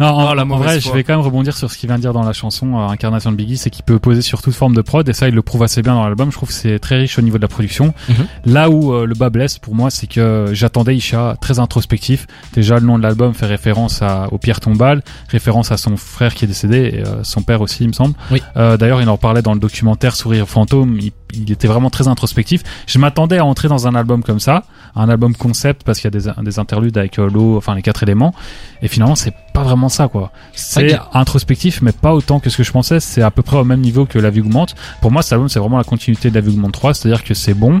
[0.00, 0.90] en, Oh, la en vrai, foi.
[0.90, 2.88] je vais quand même rebondir sur ce qu'il vient de dire dans la chanson euh,
[2.88, 5.34] Incarnation de Biggie, c'est qu'il peut poser sur toute forme de prod, et ça, il
[5.34, 6.30] le prouve assez bien dans l'album.
[6.30, 7.92] Je trouve que c'est très riche au niveau de la production.
[8.08, 8.26] Mhm.
[8.46, 12.26] Là où euh, le bas blesse pour moi, c'est que j'attendais Isha très introspectif.
[12.54, 16.34] Déjà, le nom de l'album fait référence à, au Pierre Tombal, référence à son frère
[16.34, 18.14] qui est décédé, et euh, son père aussi, il me semble.
[18.30, 18.42] Oui.
[18.56, 20.96] Euh, D'ailleurs, il en parlait dans le documentaire Sourire fantôme.
[21.00, 22.62] Il, il était vraiment très introspectif.
[22.86, 24.64] Je m'attendais à entrer dans un album comme ça,
[24.96, 27.82] un album concept parce qu'il y a des, des interludes avec euh, l'eau, enfin les
[27.82, 28.34] quatre éléments.
[28.82, 30.32] Et finalement, c'est pas vraiment ça, quoi.
[30.52, 31.00] C'est Ok.
[31.12, 33.00] introspectif, mais pas autant que ce que je pensais.
[33.00, 34.74] C'est à peu près au même niveau que La Vue augmente.
[35.00, 37.34] Pour moi, cet album, c'est vraiment la continuité de La Vue augmente 3, c'est-à-dire que
[37.34, 37.78] c'est bon.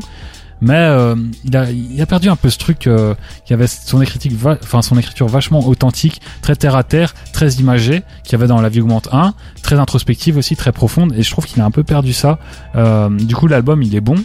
[0.62, 3.14] Mais euh, il, a, il a perdu un peu ce truc euh,
[3.46, 8.02] qui avait son écriture, enfin son écriture vachement authentique, très terre à terre, très imagée,
[8.24, 9.32] qu'il y avait dans La Vie augmente 1,
[9.62, 11.14] très introspective aussi, très profonde.
[11.16, 12.38] Et je trouve qu'il a un peu perdu ça.
[12.76, 14.16] Euh, du coup, l'album, il est bon,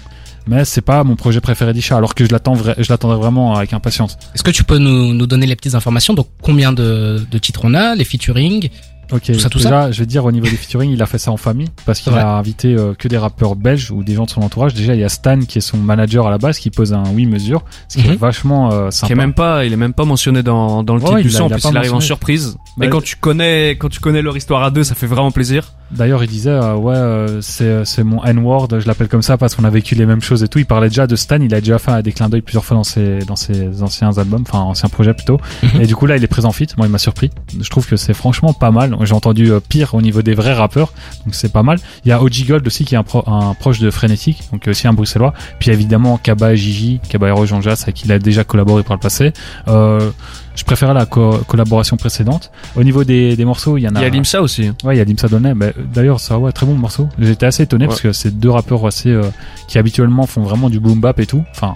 [0.47, 3.73] mais c'est pas mon projet préféré d'Isha, alors que je l'attends, je l'attendais vraiment avec
[3.73, 4.17] impatience.
[4.33, 6.13] Est-ce que tu peux nous, nous donner les petites informations?
[6.13, 8.69] Donc, combien de, de titres on a, les featuring
[9.11, 11.17] Ok, Tout ça, tout déjà, je vais dire au niveau des featuring, il a fait
[11.17, 12.19] ça en famille parce qu'il Ouais.
[12.19, 14.73] a invité euh, que des rappeurs belges ou des gens de son entourage.
[14.73, 17.03] Déjà, il y a Stan qui est son manager à la base qui pose un
[17.13, 18.13] oui mesure, ce qui Mhm.
[18.13, 19.13] est vachement euh, Qui sympa.
[19.13, 21.49] est même pas, il est même pas mentionné dans, dans le Ouais, titre du son,
[21.49, 22.57] puis pas il arrive en surprise.
[22.77, 25.31] Bah, Et quand tu connais, quand tu connais leur histoire à deux, ça fait vraiment
[25.31, 25.73] plaisir.
[25.91, 29.63] D'ailleurs, il disait euh, ouais, c'est c'est mon N-word, je l'appelle comme ça parce qu'on
[29.65, 30.57] a vécu les mêmes choses et tout.
[30.59, 32.83] Il parlait déjà de Stan, il a déjà fait des clins d'œil plusieurs fois dans
[32.83, 35.39] ses dans ses anciens albums, enfin anciens projets plutôt.
[35.63, 35.81] Mhm.
[35.81, 36.67] Et du coup là, il est présent fit.
[36.77, 37.29] Moi, il m'a surpris.
[37.61, 38.94] Je trouve que c'est franchement pas mal.
[39.03, 40.93] J'ai entendu euh, pire au niveau des vrais rappeurs,
[41.25, 41.79] donc c'est pas mal.
[42.05, 44.67] Il y a OG Gold aussi qui est un, pro- un proche de Frenetic, donc
[44.67, 45.33] aussi un bruxellois.
[45.59, 48.83] Puis évidemment Kaba et Gigi, Kaba Hero Jean Jass, avec qui il a déjà collaboré
[48.83, 49.33] par le passé.
[49.67, 50.11] Euh,
[50.55, 52.49] je préférais la co- collaboration précédente.
[52.77, 53.99] Au niveau des, des morceaux, il y en a.
[53.99, 54.71] Il y a Limsa aussi.
[54.85, 55.53] Ouais, il y a Limsa Donnet.
[55.53, 57.09] Bah, D'ailleurs, ça, ouais, très bon morceau.
[57.19, 57.89] J'étais assez étonné Ouais.
[57.89, 59.23] parce que c'est deux rappeurs assez euh,
[59.67, 61.43] qui habituellement font vraiment du boom bap et tout.
[61.51, 61.75] Enfin,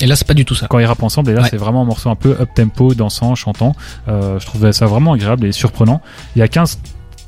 [0.00, 0.66] Et là, c'est pas du tout ça.
[0.68, 1.48] quand ils rappent ensemble, et là, Ouais.
[1.50, 3.74] c'est vraiment un morceau un peu up tempo, dansant, chantant.
[4.08, 6.00] Euh, je trouvais ça vraiment agréable et surprenant.
[6.36, 6.78] Il y a 15,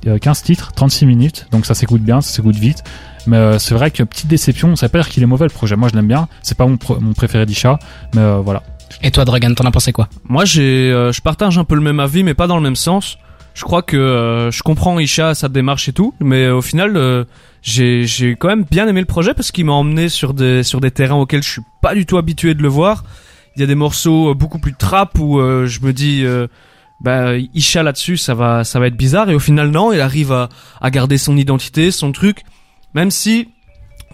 [0.06, 2.82] euh, 15 titres, 36 minutes, donc ça s'écoute bien, ça s'écoute vite.
[3.26, 5.50] Mais euh, c'est vrai que petite déception, ça veut pas dire qu'il est mauvais le
[5.52, 5.76] projet.
[5.76, 6.28] Moi, je l'aime bien.
[6.42, 6.78] C'est pas mon
[7.14, 7.78] préféré d'Isha,
[8.14, 8.62] mais euh, voilà.
[9.02, 10.08] Et toi, Dragan, t'en as pensé quoi?
[10.28, 12.76] Moi, j'ai, euh, je partage un peu le même avis, mais pas dans le même
[12.76, 13.18] sens.
[13.54, 17.24] Je crois que euh, je comprends Isha, sa démarche et tout, mais au final, euh,
[17.62, 20.80] j'ai, j'ai quand même bien aimé le projet parce qu'il m'a emmené sur des, sur
[20.80, 23.04] des terrains auxquels je suis pas du tout habitué de le voir.
[23.56, 26.46] Il y a des morceaux euh, beaucoup plus trap où euh, je me dis, euh,
[27.00, 29.28] bah Isha là-dessus, ça va, ça va être bizarre.
[29.30, 30.48] Et au final, non, il arrive à,
[30.80, 32.42] à garder son identité, son truc,
[32.94, 33.48] même si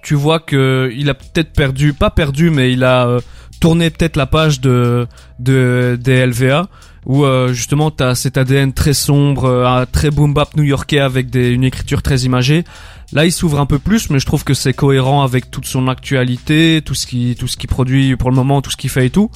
[0.03, 3.21] tu vois que il a peut-être perdu, pas perdu, mais il a euh,
[3.61, 5.07] tourné peut-être la page de
[5.39, 6.69] de des LVA
[7.07, 11.31] où euh, justement t'as cet ADN très sombre, euh, un très boom bap new-yorkais avec
[11.31, 12.65] des, une écriture très imagée.
[13.13, 15.87] Là, il s'ouvre un peu plus, mais je trouve que c'est cohérent avec toute son
[15.87, 19.07] actualité, tout ce qui tout ce qu'il produit pour le moment, tout ce qu'il fait
[19.07, 19.31] et tout.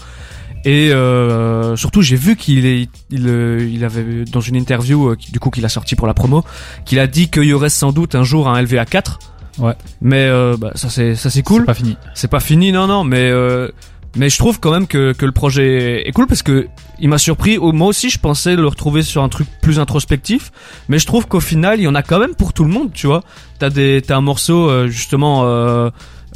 [0.66, 5.14] Et euh, surtout, j'ai vu qu'il est, il, euh, il avait dans une interview, euh,
[5.16, 6.44] qui- du coup qu'il a sorti pour la promo,
[6.84, 9.20] qu'il a dit qu'il y aurait sans doute un jour un LVA 4.
[9.58, 9.72] Ouais.
[10.02, 11.60] Mais euh, bah, ça c'est ça c'est cool.
[11.60, 11.96] C'est pas fini.
[12.14, 13.68] C'est pas fini, non, non, mais euh,
[14.16, 16.66] Mais je trouve quand même que, que le projet est cool parce que
[16.98, 17.58] il m'a surpris.
[17.58, 20.50] Moi aussi, je pensais le retrouver sur un truc plus introspectif,
[20.88, 22.90] mais je trouve qu'au final, il y en a quand même pour tout le monde,
[22.92, 23.22] tu vois.
[23.60, 25.90] T'as des, t'as un morceau euh, justement euh,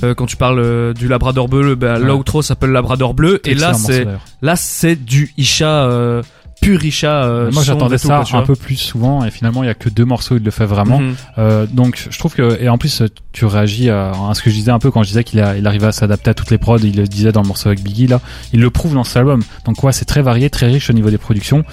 [0.04, 2.06] euh, quand tu parles euh, du Labrador bleu, bah, Ouais.
[2.06, 4.06] l'outro s'appelle Labrador bleu, et là c'est,
[4.42, 6.22] là c'est du Isha euh,
[6.60, 7.24] pur Isha.
[7.24, 9.88] euh, Moi, j'attendais ça quoi, un peu plus souvent et finalement, il y a que
[9.88, 11.00] deux morceaux, il le fait vraiment.
[11.00, 11.14] Mhm.
[11.38, 14.54] Euh, donc je trouve que et en plus tu réagis à, à ce que je
[14.54, 16.58] disais un peu quand je disais qu'il a, il arrivait à s'adapter à toutes les
[16.58, 18.20] prods, il le disait dans le morceau avec Biggie là,
[18.52, 19.42] il le prouve dans cet album.
[19.64, 21.64] Donc ouais, c'est très varié, très riche au niveau des productions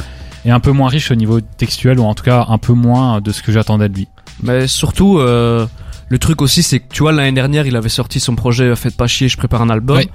[0.45, 3.21] et un peu moins riche au niveau textuel ou en tout cas un peu moins
[3.21, 4.07] de ce que j'attendais de lui.
[4.43, 5.67] Mais surtout, euh,
[6.09, 8.75] le truc aussi, c'est que tu vois, l'année dernière, il avait sorti son projet euh,
[8.75, 9.97] Faites pas chier, je prépare un album.
[9.97, 10.09] Ouais.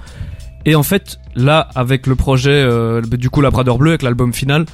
[0.67, 4.65] Et en fait, là, avec le projet, euh, du coup, Labrador Bleu, avec l'album final,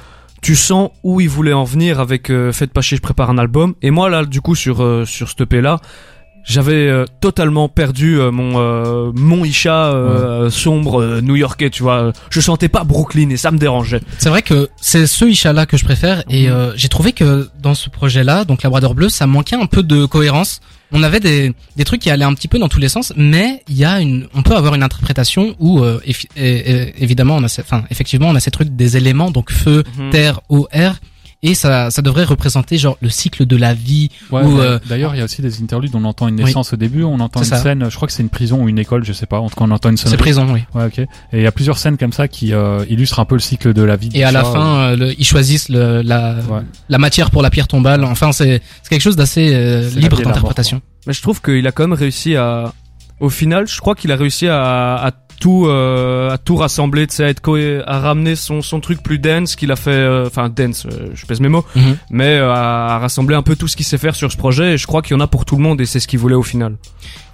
[0.42, 3.38] tu sens où il voulait en venir avec euh, Faites pas chier, je prépare un
[3.38, 3.74] album.
[3.80, 5.78] Et moi, là, du coup, sur, euh, sur ce EP là,
[6.44, 12.12] j'avais euh, totalement perdu euh, mon euh, mon Isha euh, sombre euh, new-yorkais, tu vois.
[12.28, 14.00] Je sentais pas Brooklyn et ça me dérangeait.
[14.18, 17.74] C'est vrai que c'est ce Isha-là que je préfère et euh, j'ai trouvé que dans
[17.74, 20.60] ce projet-là, donc Labrador Bleu, ça manquait un peu de cohérence.
[20.94, 23.62] On avait des, des trucs qui allaient un petit peu dans tous les sens, mais
[23.68, 27.36] il y a une, on peut avoir une interprétation où euh, effi- et- et- évidemment
[27.36, 30.10] on a, ces- enfin effectivement on a ces trucs des éléments donc feu, Mhm.
[30.10, 31.00] terre, eau, air
[31.44, 34.64] et ça, ça devrait représenter genre le cycle de la vie Ouais, ou ouais.
[34.64, 35.92] euh, D'ailleurs, il y a aussi des interludes.
[35.94, 36.44] On entend une Oui.
[36.44, 37.62] naissance au début, on entend une C'est ça.
[37.62, 37.86] scène.
[37.88, 39.38] Je crois que c'est une prison ou une école, je sais pas.
[39.38, 40.18] En tout cas, on entend une c'est sonnerie.
[40.18, 40.64] prison, oui.
[40.74, 40.98] Ouais, ok.
[40.98, 43.72] Et il y a plusieurs scènes comme ça qui euh, illustrent un peu le cycle
[43.74, 44.08] de la vie.
[44.14, 46.60] Et à la fin, euh, le- ils choisissent le, la, Ouais.
[46.88, 48.02] la matière pour la pierre tombale.
[48.04, 50.80] Enfin, c'est c'est quelque chose d'assez euh, C'est libre d'interprétation.
[51.06, 52.72] Mais je trouve qu'il a quand même réussi à,
[53.20, 57.14] au final, je crois qu'il a réussi à, à tout, euh, à tout rassembler, tu
[57.16, 57.40] sais, à être
[57.86, 61.26] à ramener son, son truc plus dense qu'il a fait, euh, enfin dense, euh, je
[61.26, 61.96] pèse mes mots, Mhm.
[62.10, 64.74] mais euh, à, à rassembler un peu tout ce qu'il sait faire sur ce projet.
[64.74, 66.18] Et je crois qu'il y en a pour tout le monde et c'est ce qu'il
[66.18, 66.76] voulait au final.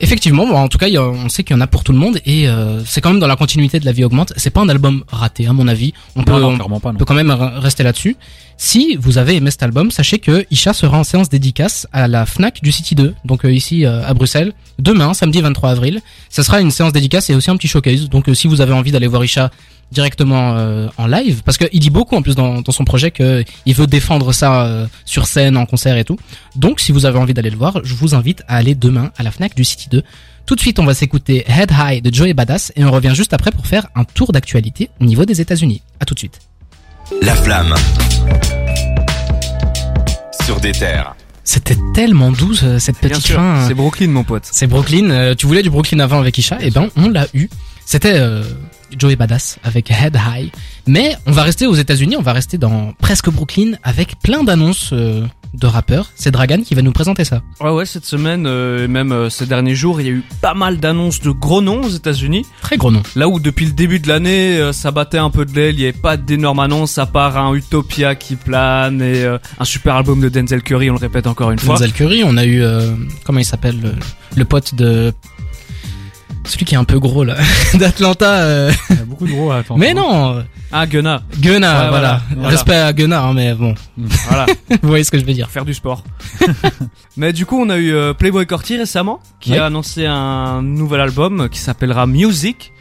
[0.02, 1.84] Effectivement, bon, en tout cas, il y a- on sait qu'il y en a pour
[1.84, 4.32] tout le monde et euh, c'est quand même dans la continuité de La Vie augmente.
[4.36, 5.92] C'est pas un album raté, à mon avis.
[6.16, 6.92] On peut, Non, on pas.
[6.94, 8.16] Peut quand même re- rester là-dessus.
[8.56, 12.24] Si vous avez aimé cet album, sachez que Isha sera en séance dédicace à la
[12.26, 16.00] Fnac du City 2, donc euh, ici euh, à Bruxelles, demain, samedi 23 avril.
[16.28, 18.08] Ça sera une séance dédicace et aussi un petit showcase.
[18.08, 19.50] Donc euh, si vous avez envie d'aller voir Isha
[19.92, 23.44] directement euh, en live, parce qu'il dit beaucoup en plus dans, dans son projet que
[23.66, 26.16] il veut défendre ça euh, sur scène, en concert et tout.
[26.56, 29.22] Donc si vous avez envie d'aller le voir, je vous invite à aller demain à
[29.22, 30.02] la Fnac du City 2.
[30.46, 33.32] Tout de suite, on va s'écouter Head High de Joey Badass et on revient juste
[33.32, 35.82] après pour faire un tour d'actualité au niveau des États-Unis.
[36.00, 36.38] À tout de suite.
[37.22, 37.74] La flamme.
[40.44, 41.14] Sur des terres.
[41.44, 43.64] C'était tellement doux ce- cette Bien petite sûr, fin.
[43.66, 44.44] c'est Brooklyn, mon pote.
[44.50, 45.10] C'est Brooklyn.
[45.10, 47.48] Euh, tu voulais du Brooklyn avant avec Isha, et ben on l'a eu.
[47.86, 48.44] C'était euh,
[48.98, 50.50] Joey Badass avec Head High.
[50.86, 54.90] Mais on va rester aux États-Unis, on va rester dans presque Brooklyn avec plein d'annonces
[54.92, 55.24] euh,
[55.54, 56.10] de rappeurs.
[56.14, 57.42] C'est Dragan qui va nous présenter ça.
[57.60, 60.22] Ouais, ouais, cette semaine euh, et même euh, ces derniers jours, il y a eu
[60.40, 62.44] pas mal d'annonces de gros noms aux États-Unis.
[62.62, 63.02] Très gros nom.
[63.14, 65.84] Là où depuis le début de l'année, ça battait un peu de l'aile, il n'y
[65.84, 70.28] avait pas d'énormes annonces à part un Utopia qui plane et un super album de
[70.28, 71.74] Denzel Curry, on le répète encore une fois.
[71.74, 72.62] Denzel Curry, on a eu
[73.24, 73.94] comment il s'appelle le,
[74.36, 75.12] le pote de
[76.50, 77.36] celui qui est un peu gros là
[77.74, 78.40] d'Atlanta.
[78.42, 79.62] euh, Il y a beaucoup de gros à.
[79.76, 82.20] Mais non, Ah, Gunna, Gunnar, Ouais, voilà.
[82.34, 82.48] voilà.
[82.48, 83.74] Respect à Gunnar, hein, mais bon,
[84.28, 84.46] voilà,
[84.82, 85.48] vous voyez ce que je veux dire.
[85.50, 86.04] faire du sport.
[87.16, 89.58] Mais du coup, on a eu euh, Playboy Corty récemment, qui Ouais.
[89.58, 92.72] a annoncé un nouvel album qui s'appellera Music.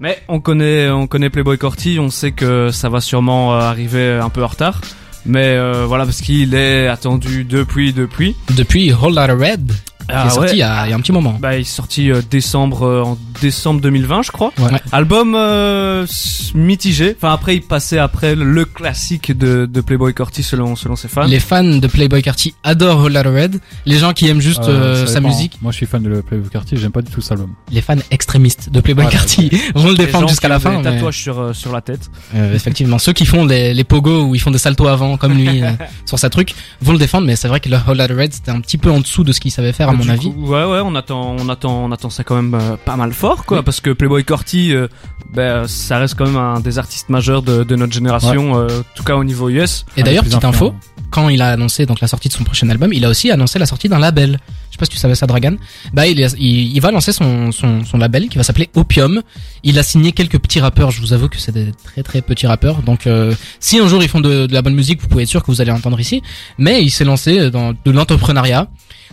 [0.00, 4.18] Mais on connaît, on connaît Playboy Corty, on sait que ça va sûrement euh, arriver
[4.22, 4.80] un peu en retard.
[5.24, 8.36] Mais euh, voilà, parce qu'il est attendu depuis, depuis.
[8.56, 9.72] Depuis Whole Lotta Red,
[10.06, 10.56] qui Ah est sorti ouais.
[10.56, 11.36] il y, a, il y a un petit moment.
[11.40, 14.52] Bah, il est sorti euh, décembre euh, en décembre 2020, je crois.
[14.58, 14.70] Ouais.
[14.92, 16.06] Album euh,
[16.54, 17.14] mitigé.
[17.16, 21.24] Enfin après, il passait après le classique de, de Playboy Corty selon selon ses fans.
[21.24, 23.60] Les fans de Playboy Carty adorent Lotta Red.
[23.86, 25.28] Les gens qui aiment juste euh, sa dépend.
[25.28, 27.50] musique, Moi, je suis fan de Playboy Carty, j'aime pas du tout cet album.
[27.70, 30.70] les fans extrémistes de Playboy Voilà, Carty vont le défendre jusqu'à qui la fin.
[30.70, 32.10] Des mais- tatouages sur euh, sur la tête.
[32.34, 35.34] Euh, effectivement, ceux qui font les, les pogos où ils font des saltos avant, comme
[35.34, 35.70] lui, euh,
[36.06, 37.26] sur sa truc, vont le défendre.
[37.26, 39.40] Mais c'est vrai que le Lotta Red c'était un petit peu en dessous de ce
[39.40, 40.32] qu'il savait faire, à mon du avis.
[40.32, 43.12] coup, ouais ouais, on attend on attend on attend ça quand même euh, pas mal
[43.12, 44.88] fort quoi, parce que Playboy Corty, euh,
[45.32, 48.96] ben ça reste quand même un des artistes majeurs de, de notre génération, euh, en
[48.96, 49.84] tout cas au niveau US.
[49.96, 50.80] Et d'ailleurs, petite info, influents.
[51.14, 53.58] Quand il a annoncé donc la sortie de son prochain album, il a aussi annoncé
[53.60, 54.40] la sortie d'un label.
[54.70, 55.54] Je sais pas si tu savais ça, Dragan.
[55.92, 59.22] Bah, il, est- il, il va lancer son, son, son label qui va s'appeler Opium.
[59.62, 60.90] Il a signé quelques petits rappeurs.
[60.90, 62.82] Je vous avoue que c'est des très très petits rappeurs.
[62.82, 65.28] Donc, euh, si un jour ils font de, de la bonne musique, vous pouvez être
[65.28, 66.20] sûr que vous allez entendre ici.
[66.58, 68.66] Mais il s'est lancé dans de l'entrepreneuriat.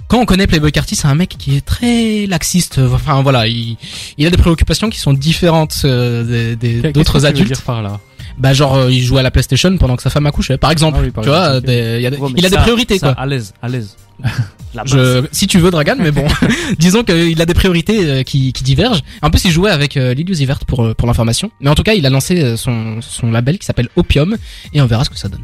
[0.07, 2.79] Quand on connaît Playboy Carty, c'est un mec qui est très laxiste.
[2.91, 3.77] Enfin voilà, il,
[4.17, 7.47] il a des préoccupations qui sont différentes euh, des- des- d'autres tu veux adultes.
[7.53, 7.99] dire par là?
[8.41, 10.97] Bah genre euh, il jouait à la PlayStation pendant que sa femme accouchait, par exemple.
[10.99, 11.65] Ah oui, par tu vois, exemple, ok.
[11.65, 13.21] des- il y a, des- Ouais, mais il a des ça- priorités ça, quoi.
[13.23, 13.95] À l'aise, à l'aise.
[14.73, 14.93] La base.
[14.93, 16.25] Je, si tu veux Dragan, mais bon,
[16.79, 19.01] disons qu'il a des priorités euh, qui, qui divergent.
[19.21, 21.51] En plus, il jouait avec euh, Lilius Ivert pour euh, pour l'information.
[21.59, 24.35] Mais en tout cas, il a lancé son son label qui s'appelle Opium
[24.73, 25.41] et on verra ce que ça donne.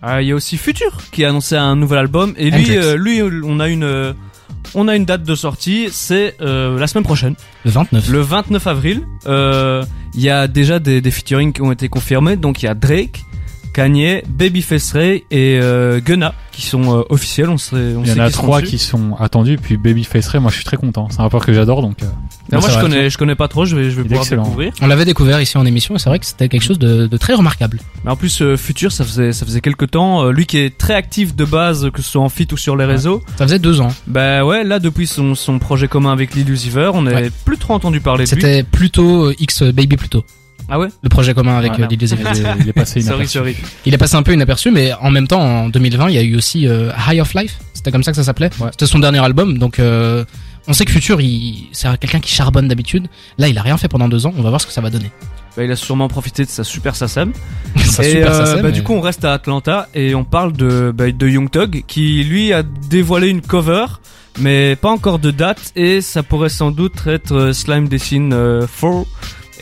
[0.00, 2.96] Ah, Il y a aussi Future qui a annoncé un nouvel album et lui, euh,
[2.96, 4.12] lui, on a une, euh,
[4.74, 7.34] on a une date de sortie, c'est euh, la semaine prochaine,
[7.64, 8.08] Le 29.
[8.08, 9.02] le 29 avril.
[9.26, 9.84] Euh,
[10.14, 12.74] Il y a déjà des, des featuring qui ont été confirmés, donc il y a
[12.74, 13.24] Drake,
[13.72, 17.48] Kanye, Babyface Ray et euh, Gunna qui sont euh, officiels.
[17.48, 20.50] On sait, on Il y en a trois qui sont attendus, puis Babyface Ray, moi
[20.50, 21.08] je suis très content.
[21.10, 22.06] C'est un rappeur que j'adore, donc euh,
[22.58, 24.42] moi je connais, je connais pas trop, je vais, je vais pouvoir excellent.
[24.42, 24.72] découvrir.
[24.82, 27.16] On l'avait découvert ici en émission et c'est vrai que c'était quelque chose de, de
[27.16, 27.80] très remarquable.
[28.04, 30.24] Mais en plus, euh, Future, ça faisait, ça faisait quelques temps.
[30.26, 32.76] euh, lui qui est très actif de base, que ce soit en feat ou sur
[32.76, 33.22] les réseaux.
[33.36, 33.88] Ça faisait deux ans.
[34.06, 37.30] Bah ouais, là depuis son, son projet commun avec Lil Uzi Vert, on n'avait Ouais.
[37.44, 38.40] plus trop entendu parler de lui.
[38.42, 40.24] C'était plutôt X Baby plutôt.
[40.74, 41.86] Ah ouais Le projet commun avec Ouais, euh.
[41.86, 42.32] Lil Uzi Vert.
[42.34, 43.38] il est- il est passé Sorry, inaperçu.
[43.38, 43.56] sorry.
[43.84, 46.22] Il est passé un peu inaperçu, mais en même temps, en 2020, il y a
[46.22, 47.58] eu aussi euh, High of Life.
[47.74, 48.48] C'était comme ça que ça s'appelait.
[48.58, 48.68] Ouais.
[48.70, 50.24] C'était son dernier album, donc euh,
[50.68, 53.08] on sait que Future, il, c'est quelqu'un qui charbonne d'habitude.
[53.36, 54.32] Là, il a rien fait pendant deux ans.
[54.38, 55.10] On va voir ce que ça va donner.
[55.58, 57.04] Bah, il a sûrement profité de sa super ça
[57.76, 60.90] et super, euh, c'est, bah, du coup, on reste à Atlanta et on parle de,
[60.96, 63.84] bah, de Young Thug qui lui a dévoilé une cover,
[64.38, 68.66] mais pas encore de date et ça pourrait sans doute être euh, Slime Dessine euh,
[68.80, 69.04] 4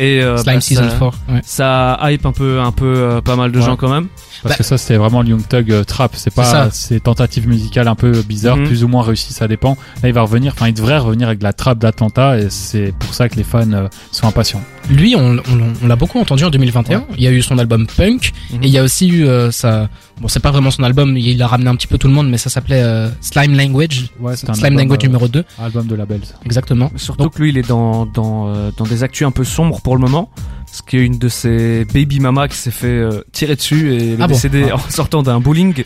[0.00, 1.02] et euh, Slime bah, Season ça, 4.
[1.28, 1.40] Ouais.
[1.44, 3.64] ça hype un peu, un peu euh, pas mal de Ouais.
[3.64, 4.06] gens quand même.
[4.42, 6.12] Parce Bah- que ça, c'était vraiment le Young Thug euh, trap.
[6.14, 8.66] C'est pas ces tentatives musicales un peu bizarres, Mhm.
[8.66, 9.76] plus ou moins réussies, ça dépend.
[10.02, 10.52] Là, il va revenir.
[10.54, 13.44] Enfin, il devrait revenir avec de la trap d'Atlanta, et c'est pour ça que les
[13.44, 14.62] fans euh, sont impatients.
[14.88, 17.04] Lui, on, on, on l'a beaucoup entendu en 2021.
[17.18, 18.62] Il y a eu son album Punk Mhm.
[18.62, 19.90] et il y a aussi eu euh, sa.
[20.20, 21.16] Bon, c'est pas vraiment son album.
[21.16, 24.11] Il a ramené un petit peu tout le monde, mais ça s'appelait euh, Slime Language.
[24.20, 26.20] Ouais, c'est un Slime album, Language euh, numéro 2 Album de labels.
[26.44, 26.90] exactement.
[26.96, 29.80] Surtout Donc- que lui, il est dans dans euh, dans des actus un peu sombres
[29.80, 30.28] pour le moment,
[30.66, 33.94] parce qu'il y a une de ses baby mamas qui s'est fait euh, tirer dessus
[33.94, 34.37] et elle est Ah bon
[34.70, 34.74] Ah.
[34.87, 35.85] en sortant d'un bowling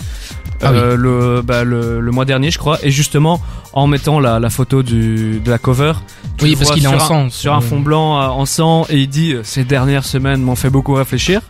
[0.60, 3.40] Ah euh, le, bah, le le mois dernier, je crois, et justement
[3.72, 5.92] en mettant la la photo du de la cover.
[6.38, 8.84] tu Oui, parce qu'il est sur en un- sang, sur un fond blanc en sang
[8.90, 11.40] et il dit ces dernières semaines m'ont fait beaucoup réfléchir.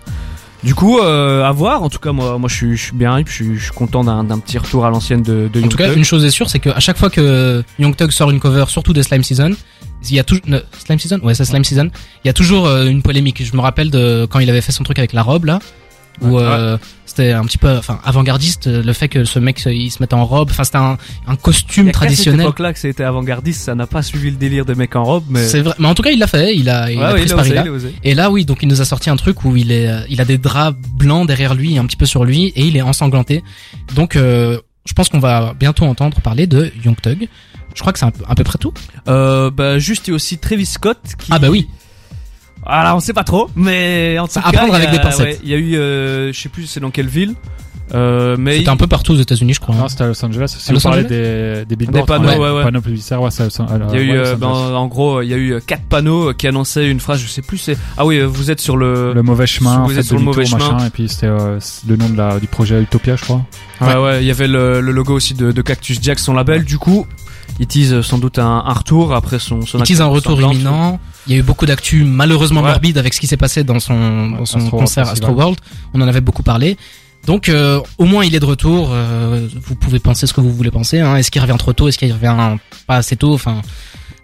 [0.65, 1.83] Du coup, euh, à voir.
[1.83, 3.29] En tout cas, moi, moi, je suis, je suis bien hype.
[3.29, 5.71] Je suis, je suis content d'un, d'un petit retour à l'ancienne de, de En Young
[5.71, 5.99] tout cas, Thug.
[5.99, 8.95] une chose est sûre, c'est qu'à chaque fois que Young Thug sort une cover, surtout
[8.95, 9.55] de Slime Season,
[10.09, 10.43] il y a toujours
[10.87, 11.91] Slime Season, ouais, c'est Slime Season.
[12.25, 13.45] Il y a toujours euh, une polémique.
[13.45, 15.59] Je me rappelle de quand il avait fait son truc avec la robe là,
[16.23, 16.79] où euh,
[17.15, 20.13] c'était un petit peu, enfin, avant-gardiste, euh, le fait que ce mec il se mette
[20.13, 20.49] en robe.
[20.51, 20.97] Enfin, c'était un,
[21.27, 22.41] un costume a qu'à cette traditionnel.
[22.41, 25.47] époque-là que c'était avant-gardiste, ça n'a pas suivi le délire des mecs en robe, mais.
[25.47, 26.57] C'est vrai, mais en tout cas, il l'a fait.
[26.57, 27.63] Il a, il Ouais, a pris il a osé, pari-là.
[27.65, 27.95] il a osé.
[28.03, 30.21] Et là, oui, donc il nous a sorti un truc où il est, euh, il
[30.21, 33.43] a des draps blancs derrière lui, un petit peu sur lui, et il est ensanglanté.
[33.95, 37.29] Donc, euh, je pense qu'on va bientôt entendre parler de Young Thug.
[37.75, 38.73] Je crois que c'est à peu près tout.
[39.09, 41.29] Euh, bah, juste, il y a aussi Travis Scott qui.
[41.33, 41.69] Ah bah oui.
[42.67, 44.59] Alors, on sait pas trop, mais en tout À cas.
[44.59, 45.27] prendre il y a- avec des pincettes.
[45.27, 47.35] ouais, Il y a eu, euh, je sais plus c'est dans quelle ville,
[47.95, 48.59] euh, mais.
[48.59, 49.75] C'était un peu partout aux États-Unis, je crois.
[49.75, 50.55] Non, c'était à Los Angeles.
[50.59, 51.09] Si À vous Los parlez Angeles
[51.61, 52.63] des, des billboards, Des panneaux, ouais, ouais.
[52.63, 54.87] panneaux publicitaires, ouais, c'est à Los- à- Il y a eu, ouais, euh, ben, en
[54.87, 57.59] gros, il y a eu euh, quatre panneaux qui annonçaient une phrase, je sais plus,
[57.59, 60.23] c'est, ah oui, vous êtes sur le, le mauvais chemin, vous en êtes sur le
[60.23, 60.73] mauvais chemin.
[60.73, 63.43] machin, et puis c'était euh, le nom de la, du projet Utopia, je crois.
[63.83, 66.65] Ouais, ouais, il y avait le, le logo aussi de, de Cactus Jack, son label.
[66.65, 67.07] Du coup,
[67.61, 70.99] il tease sans doute un, un retour après son, son Il tease un retour imminent.
[71.27, 72.71] Il y a eu beaucoup d'actu malheureusement Ouais.
[72.71, 75.31] morbide avec ce qui s'est passé dans son, dans son Astro concert Festival.
[75.31, 75.59] Astroworld.
[75.95, 76.77] On en avait beaucoup parlé.
[77.27, 78.91] Donc euh, au moins il est de retour.
[78.93, 81.01] euh, vous pouvez penser ce que vous voulez penser.
[81.01, 81.17] Hein.
[81.17, 81.89] Est-ce qu'il revient trop tôt?
[81.89, 82.57] Est-ce qu'il revient
[82.87, 83.33] pas assez tôt?
[83.33, 83.63] Enfin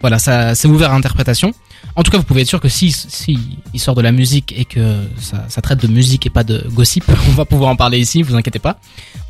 [0.02, 1.52] voilà, ça c'est ouvert à interprétation.
[1.96, 3.38] En tout cas, vous pouvez être sûr que si, si
[3.74, 6.64] il sort de la musique et que ça, ça traite de musique et pas de
[6.72, 8.22] gossip, on va pouvoir en parler ici.
[8.22, 8.78] Vous inquiétez pas.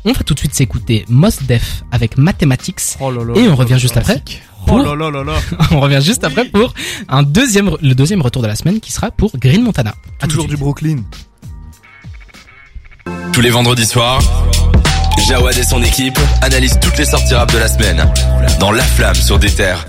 [0.05, 3.55] On va tout de suite s'écouter Mos Def avec Mathematics Oh là là et on
[3.55, 4.01] revient juste là.
[4.01, 4.21] après.
[4.61, 5.33] Oh pour- là là là là.
[5.71, 6.73] on revient juste après pour
[7.09, 9.95] un deuxième, le deuxième retour de la semaine qui sera pour Green Montana.
[10.21, 10.97] À Toujours du Brooklyn.
[13.33, 14.21] Tous les vendredis soirs,
[15.27, 18.05] Jawad et son équipe analysent toutes les sorties rap de la semaine
[18.59, 19.85] dans La Flamme sur des terres.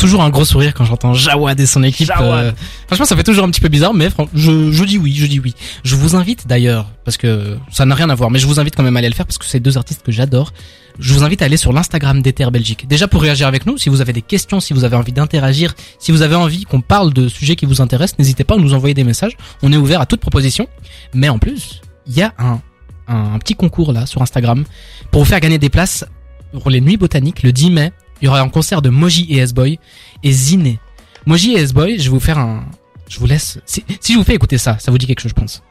[0.00, 2.10] Toujours un gros sourire quand j'entends Jawad et son équipe.
[2.18, 2.52] Euh,
[2.86, 5.38] franchement, ça fait toujours un petit peu bizarre, mais je, je dis oui, je dis
[5.40, 5.54] oui.
[5.84, 8.74] Je vous invite d'ailleurs, parce que ça n'a rien à voir, mais je vous invite
[8.74, 10.54] quand même à aller le faire parce que c'est deux artistes que j'adore.
[10.98, 12.88] Je vous invite à aller sur l'Instagram d'Ether Belgique.
[12.88, 15.74] Déjà pour réagir avec nous, si vous avez des questions, si vous avez envie d'interagir,
[15.98, 18.72] si vous avez envie qu'on parle de sujets qui vous intéressent, n'hésitez pas à nous
[18.72, 19.36] envoyer des messages.
[19.62, 20.66] On est ouvert à toute proposition.
[21.12, 22.60] Mais en plus, il y a un,
[23.06, 24.64] un, un petit concours là sur Instagram
[25.10, 26.06] pour vous faire gagner des places
[26.52, 27.92] pour les nuits botaniques le 10 mai.
[28.20, 29.78] Il y aura un concert de Moji et S-Boy
[30.22, 30.78] et Ziné.
[31.26, 32.64] Moji et S-Boy, je vais vous faire un,
[33.08, 35.32] je vous laisse, si, si je vous fais écouter ça, ça vous dit quelque chose,
[35.34, 35.62] je pense.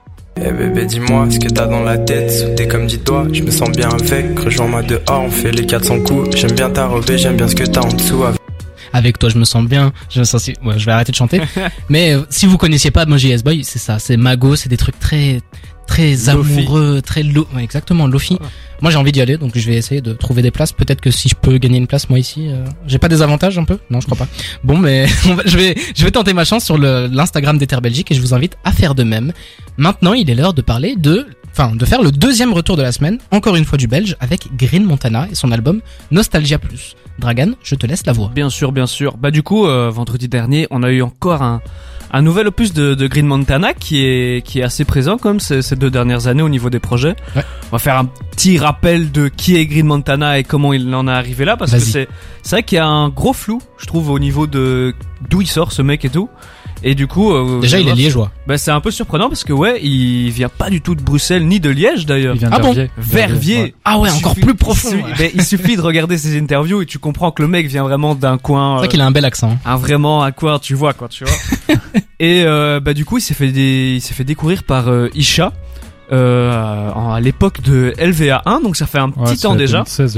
[0.41, 3.71] Eh bébé dis-moi ce que t'as dans la tête Sauté comme dis-toi, je me sens
[3.71, 7.35] bien avec Rejoins-moi dehors, on fait les 400 coups J'aime bien ta robe et j'aime
[7.35, 8.39] bien ce que t'as en dessous avec
[8.93, 9.91] Avec toi, je me sens bien.
[10.09, 11.41] Je, me sens si- ouais, je vais arrêter de chanter.
[11.89, 14.77] Mais euh, si vous connaissiez pas Moji S Boy, c'est ça, c'est Mago, c'est des
[14.77, 15.41] trucs très
[15.99, 16.51] très Lofi.
[16.59, 18.37] amoureux, très lo ouais, exactement Lofi.
[18.81, 20.71] Moi, j'ai envie d'y aller, donc je vais essayer de trouver des places.
[20.71, 23.57] Peut-être que si je peux gagner une place moi ici, euh, j'ai pas des avantages
[23.57, 23.77] un peu?
[23.89, 24.27] Non, je crois pas.
[24.63, 25.07] Bon, mais
[25.45, 28.57] je vais je vais tenter ma chance sur l'Instagram d'Ether Belgique et je vous invite
[28.63, 29.33] à faire de même.
[29.77, 32.91] Maintenant, il est l'heure de parler de enfin de faire le deuxième retour de la
[32.91, 35.81] semaine, encore une fois du Belge avec Green Montana et son album
[36.11, 36.95] Nostalgia Plus.
[37.17, 38.31] Dragan, je te laisse la voix.
[38.33, 39.17] Bien sûr, bien sûr.
[39.17, 41.61] Bah du coup, euh, vendredi dernier, on a eu encore un,
[42.11, 45.61] un nouvel opus de, de Green Montana qui est qui est assez présent comme ces,
[45.61, 47.15] ces deux dernières années au niveau des projets.
[47.35, 47.43] Ouais.
[47.67, 51.07] On va faire un petit rappel de qui est Green Montana et comment il en
[51.07, 52.07] est arrivé là parce que c'est
[52.41, 54.95] c'est vrai qu'il y a un gros flou, je trouve, au niveau de
[55.29, 56.29] d'où il sort ce mec et tout.
[56.83, 58.31] Et du coup, euh, Déjà, il est liégeois.
[58.47, 61.45] Bah c'est un peu surprenant parce que ouais, il vient pas du tout de Bruxelles
[61.45, 62.35] ni de Liège d'ailleurs.
[62.35, 62.91] Il vient Ah bon d'Herviers.
[62.97, 63.57] Verviers.
[63.63, 63.73] ouais.
[63.85, 64.89] Ah ouais, Il encore suffit- plus profond.
[64.93, 67.67] il suffit- ben, il suffit de regarder ses interviews et tu comprends que le mec
[67.67, 68.75] vient vraiment d'un coin.
[68.75, 69.57] C'est vrai euh, qu'il a un bel accent.
[69.65, 71.75] un vraiment un coin tu vois quoi tu vois
[72.19, 75.09] et euh, bah du coup il s'est fait des, il s'est fait découvrir par euh,
[75.15, 75.51] Isha
[76.11, 80.17] euh, à l'époque de LVA1 donc ça fait un Ouais, petit temps déjà 2016,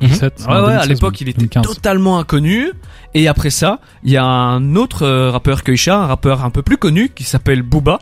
[0.00, 0.44] 2017.
[0.48, 1.62] ouais ouais à l'époque il était 2015.
[1.66, 2.72] totalement inconnu
[3.14, 6.50] et après ça il y a un autre euh, rappeur que Isha un rappeur un
[6.50, 7.98] peu plus connu qui s'appelle Booba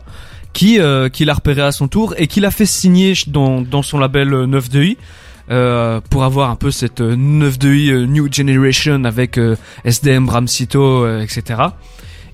[0.52, 3.82] qui euh, qui l'a repéré à son tour et qui l'a fait signer dans dans
[3.82, 4.96] son label euh, 9 de I
[5.50, 9.56] euh, pour avoir un peu cette euh, 9 de I euh, New Generation avec euh,
[9.84, 11.60] SDM, Ramsito, euh, etc.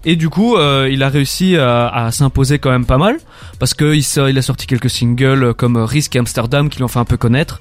[0.05, 3.17] Et du coup, euh, il a réussi à, à s'imposer quand même pas mal
[3.59, 6.69] parce que il, sort- il a sorti quelques singles euh, comme euh, Risk et Amsterdam
[6.71, 7.61] qui l'ont fait un peu connaître.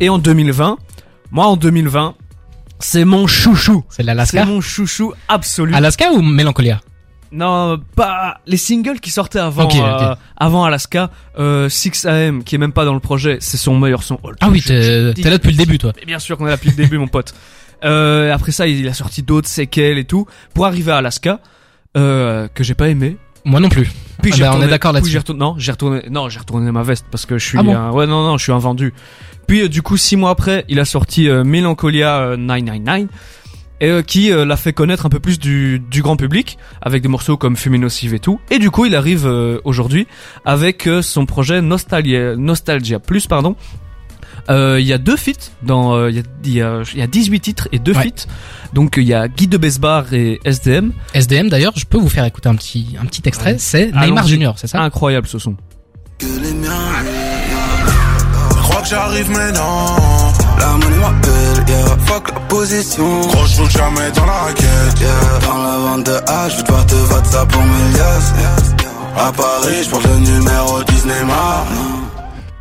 [0.00, 0.76] Et en 2020,
[1.34, 2.14] moi en 2020,
[2.78, 3.84] c'est mon chouchou.
[3.90, 4.44] C'est C'est l'Alaska.
[4.46, 5.74] mon chouchou absolu.
[5.74, 6.80] Alaska ou Mélancolia?
[7.32, 12.58] Non, pas les singles qui sortaient avant euh, avant Alaska, euh, 6 AM qui est
[12.58, 14.20] même pas dans le projet, c'est son meilleur son.
[14.22, 15.92] Oh, Ah oui, t'es là depuis le début, toi.
[15.96, 17.34] mais bien sûr qu'on est là depuis le début, mon pote.
[17.84, 21.40] Euh, après ça, il a sorti d'autres séquelles et tout pour arriver à Alaska
[21.98, 23.18] euh, que j'ai pas aimé.
[23.44, 23.90] Moi non plus.
[24.22, 25.18] Puis Ah j'ai bah, on retourné- est d'accord là-dessus.
[25.18, 27.76] retourné- non, j'ai retourné, non, j'ai retourné ma veste parce que je suis Ah bon
[27.76, 28.94] un- ouais, non, non, je suis un vendu.
[29.46, 33.08] Puis euh, du coup, six mois après, il a sorti euh, Melancholia euh, 999
[33.80, 37.02] et euh, qui euh, l'a fait connaître un peu plus du, du grand public avec
[37.02, 38.40] des morceaux comme Fumée Nocive et tout.
[38.50, 40.06] Et du coup, il arrive euh, aujourd'hui
[40.44, 43.56] avec euh, son projet Nostalgia, Nostalgia Plus, pardon.
[44.50, 46.98] Euh, Il y a deux feats dans, euh, il y, a, il y, a, il
[46.98, 48.04] y a 18 titres et deux Ouais.
[48.04, 48.26] feats.
[48.72, 50.92] Donc il y a Guy de Besbar et SDM.
[51.14, 53.52] SDM d'ailleurs, je peux vous faire écouter un petit un petit extrait.
[53.52, 53.58] Ouais.
[53.58, 54.26] C'est Neymar.
[54.26, 55.56] Junior, c'est ça Incroyable ce son.
[56.18, 56.70] que les miens.
[58.50, 59.96] Je crois que j'arrive maintenant.
[60.58, 61.96] La monnaie m'appelle, yeah.
[62.06, 63.20] Fuck la position.
[63.22, 65.38] Gros, je roule jamais dans la raquette, yeah.
[65.46, 68.32] Dans la vente de H, je vais devoir te voter ça pour mes liasses.
[69.16, 71.66] À Paris, je porte le numéro 10 Neymar.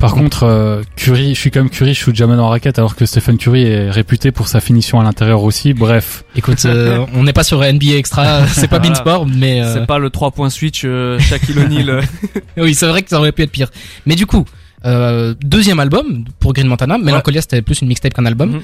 [0.03, 2.97] Par contre, euh, Curry, je suis comme Curry, je shoot jamais dans la raquette, alors
[2.97, 5.73] que Stephen Curry est réputé pour sa finition à l'intérieur aussi.
[5.73, 8.95] Bref, Écoute, euh, on n'est pas sur NBA Extra, c'est pas Voilà.
[8.95, 12.01] Beansport, mais euh, C'est pas le 3 points switch euh, Shaquille O'Neal.
[12.57, 13.69] oui, c'est vrai que ça aurait pu être pire.
[14.05, 14.43] Mais du coup,
[14.85, 16.97] euh, deuxième album pour Green Montana.
[16.97, 18.51] Melancholia, c'était plus une mixtape qu'un album.
[18.51, 18.61] Mhm.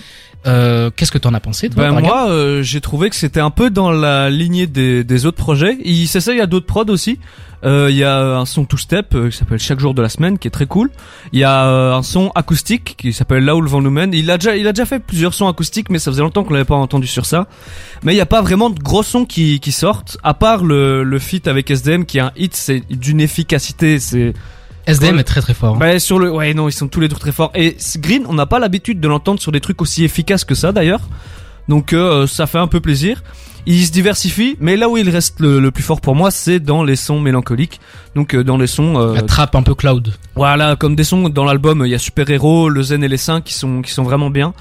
[0.47, 3.49] Euh, Qu'est-ce que t'en as pensé, toi Ben moi, euh, j'ai trouvé que c'était un
[3.49, 5.77] peu dans la lignée des, des autres projets.
[5.83, 7.19] Il s'essaye à d'autres prods aussi.
[7.65, 10.07] Euh, Il y a un son two step euh, qui s'appelle Chaque jour de la
[10.07, 10.89] semaine, qui est très cool.
[11.33, 14.13] Il y a euh, un son acoustique qui s'appelle Là où le vent nous mène.
[14.13, 16.53] Il a déjà, il a déjà fait plusieurs sons acoustiques, mais ça faisait longtemps qu'on
[16.53, 17.47] l'avait pas entendu sur ça.
[18.03, 21.03] Mais il n'y a pas vraiment de gros sons qui, qui sortent, à part le,
[21.03, 24.33] le feat avec SDM qui est un hit, c'est d'une efficacité, c'est
[24.91, 25.75] SDM est très très fort.
[25.75, 25.79] hein.
[25.79, 28.33] Bah sur le ouais non ils sont tous les deux très forts et Green on
[28.33, 31.01] n'a pas l'habitude de l'entendre sur des trucs aussi efficaces que ça d'ailleurs
[31.67, 33.21] donc euh, ça fait un peu plaisir
[33.65, 36.59] il se diversifie mais là où il reste le, le plus fort pour moi c'est
[36.59, 37.79] dans les sons mélancoliques
[38.15, 40.13] donc euh, dans les sons euh, La trappe un peu cloud.
[40.35, 43.17] voilà comme des sons dans l'album il y a Super Héros le Zen et les
[43.17, 44.53] Saints qui sont qui sont vraiment bien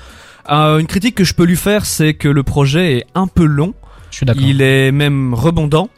[0.50, 3.44] Euh, une critique que je peux lui faire c'est que le projet est un peu
[3.44, 3.74] long
[4.10, 4.42] Je suis d'accord.
[4.42, 5.90] il est même rebondant.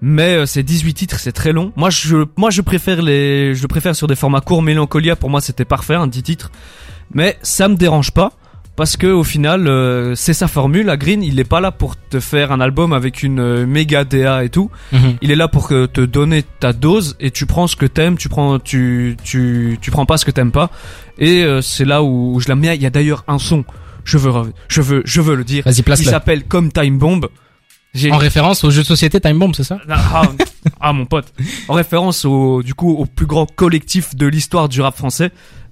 [0.00, 1.72] Mais euh, c'est 18 titres, c'est très long.
[1.76, 5.40] Moi je moi je préfère les je préfère sur des formats courts Mélancolia pour moi
[5.40, 6.50] c'était parfait un 10 titres.
[7.12, 8.32] Mais ça me dérange pas
[8.76, 11.96] parce que au final euh, c'est sa formule, à Green, il est pas là pour
[11.96, 14.70] te faire un album avec une euh, méga DA et tout.
[14.92, 15.16] Mhm.
[15.20, 18.28] Il est là pour te donner ta dose et tu prends ce que t'aimes, tu
[18.28, 20.70] prends tu tu tu prends pas ce que t'aimes pas
[21.18, 22.74] et euh, c'est là où, où je l'aime bien.
[22.74, 23.64] Il y a d'ailleurs un son,
[24.04, 24.32] je veux
[24.68, 25.64] je veux je veux le dire.
[25.64, 27.26] Vas-y, Il s'appelle Comme Time Bomb.
[27.94, 29.78] J'ai En référence au jeu de société Time Bomb, c'est ça?
[29.88, 30.22] Ah,
[30.80, 31.32] ah, mon pote.
[31.68, 35.30] En référence au du coup au plus grand collectif de l'histoire du rap français.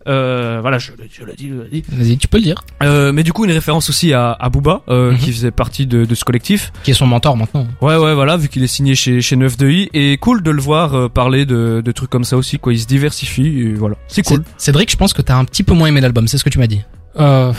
[0.08, 1.84] Euh, voilà, je, l'ai- je l'ai dit, je l'ai dit.
[1.90, 2.64] Vas-y, tu peux le dire.
[2.82, 5.18] Euh, mais du coup une référence aussi à, à Booba euh, Mhm.
[5.18, 6.72] qui faisait partie de, de ce collectif.
[6.84, 7.66] Qui est son mentor maintenant.
[7.82, 10.50] Ouais ouais voilà vu qu'il est signé chez chez 9 de I et cool de
[10.52, 12.72] le voir euh, parler de, de trucs comme ça aussi quoi.
[12.72, 13.96] Il se diversifie et voilà.
[14.06, 14.38] C'est cool.
[14.38, 16.50] Céd- Cédric, je pense que t'as un petit peu moins aimé l'album, c'est ce que
[16.50, 16.82] tu m'as dit.
[17.18, 17.52] euh,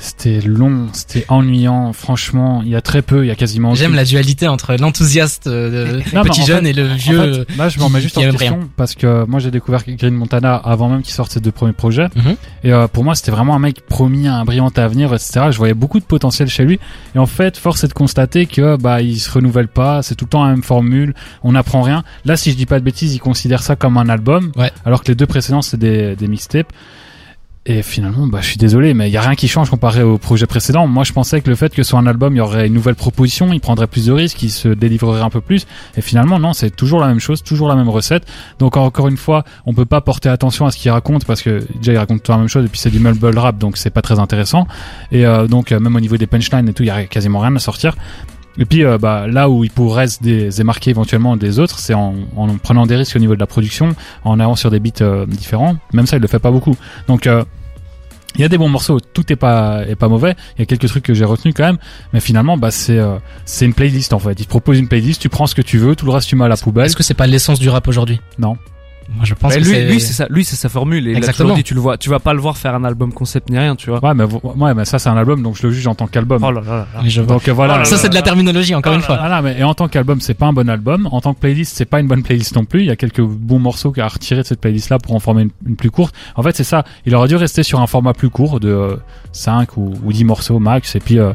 [0.00, 1.92] c'était long, c'était ennuyant.
[1.92, 3.74] Franchement, il y a très peu, il y a quasiment.
[3.74, 7.32] J'aime la dualité entre l'enthousiaste euh, Non, petit en jeune fait- et le En vieux.
[7.48, 8.68] fait, là, je m'en mets juste en question rien.
[8.76, 12.08] parce que moi j'ai découvert Green Montana avant même qu'il sorte ses deux premiers projets.
[12.14, 12.36] Mhm.
[12.64, 15.46] Et euh, pour moi, c'était vraiment un mec promis à un brillant avenir, etc.
[15.50, 16.78] Je voyais beaucoup de potentiel chez lui.
[17.14, 20.02] Et en fait, force est de constater que bah il se renouvelle pas.
[20.02, 21.14] C'est tout le temps la même formule.
[21.42, 22.04] On n'apprend rien.
[22.24, 24.70] Là, si je dis pas de bêtises, il considère ça comme un album, Ouais.
[24.84, 26.72] alors que les deux précédents c'est des, des mixtapes.
[27.68, 30.18] Et finalement, bah, je suis désolé, mais il y a rien qui change comparé au
[30.18, 30.86] projet précédent.
[30.86, 32.94] Moi, je pensais que le fait que soit un album, il y aurait une nouvelle
[32.94, 35.66] proposition, il prendrait plus de risques, il se délivrerait un peu plus.
[35.96, 38.24] Et finalement, non, c'est toujours la même chose, toujours la même recette.
[38.60, 41.66] Donc encore une fois, on peut pas porter attention à ce qu'il raconte parce que
[41.80, 43.90] déjà il raconte toujours la même chose et puis c'est du mumble rap, donc c'est
[43.90, 44.68] pas très intéressant.
[45.10, 47.40] Et euh, donc euh, même au niveau des punchlines et tout, il y a quasiment
[47.40, 47.96] rien à sortir.
[48.58, 51.78] Et puis euh, bah, là où il pourrait se dé- se démarquer éventuellement des autres,
[51.78, 53.94] c'est en, en prenant des risques au niveau de la production,
[54.24, 55.76] en allant sur des beats euh, différents.
[55.92, 56.76] Même ça, il le fait pas beaucoup.
[57.06, 57.44] Donc euh,
[58.34, 60.34] il y a des bons morceaux, tout est pas est pas mauvais.
[60.56, 61.78] Il y a quelques trucs que j'ai retenus quand même,
[62.12, 64.38] mais finalement bah c'est euh, c'est une playlist en fait.
[64.38, 66.36] Il te propose une playlist, tu prends ce que tu veux, tout le reste tu
[66.36, 66.86] mets à la poubelle.
[66.86, 68.20] Est-ce que c'est pas l'essence du rap aujourd'hui?
[68.38, 68.56] Non.
[69.14, 69.84] Moi, je pense Mais que lui, c'est.
[69.86, 71.06] lui, c'est ça, lui, c'est sa formule.
[71.06, 71.44] Et il a Exactement.
[71.50, 73.58] toujours dit, tu le vois, tu vas pas le voir faire un album concept ni
[73.58, 74.04] rien, tu vois.
[74.04, 76.42] Ouais, mais ouais, mais ça c'est un album, donc je le juge en tant qu'album.
[76.42, 77.00] Oh là là là.
[77.06, 77.22] Je.
[77.22, 77.84] Donc euh, voilà.
[77.84, 79.16] Ça, c'est de la terminologie, encore une fois.
[79.16, 81.08] Voilà, mais et en tant qu'album, c'est pas un bon album.
[81.12, 82.80] En tant que playlist, c'est pas une bonne playlist non plus.
[82.80, 85.50] Il y a quelques bons morceaux à retirer de cette playlist-là pour en former une,
[85.66, 86.14] une plus courte.
[86.34, 86.84] En fait, c'est ça.
[87.06, 88.96] Il aurait dû rester sur un format plus court de euh,
[89.32, 90.96] 5 ou, ou 10 morceaux max.
[90.96, 91.32] Et puis, euh,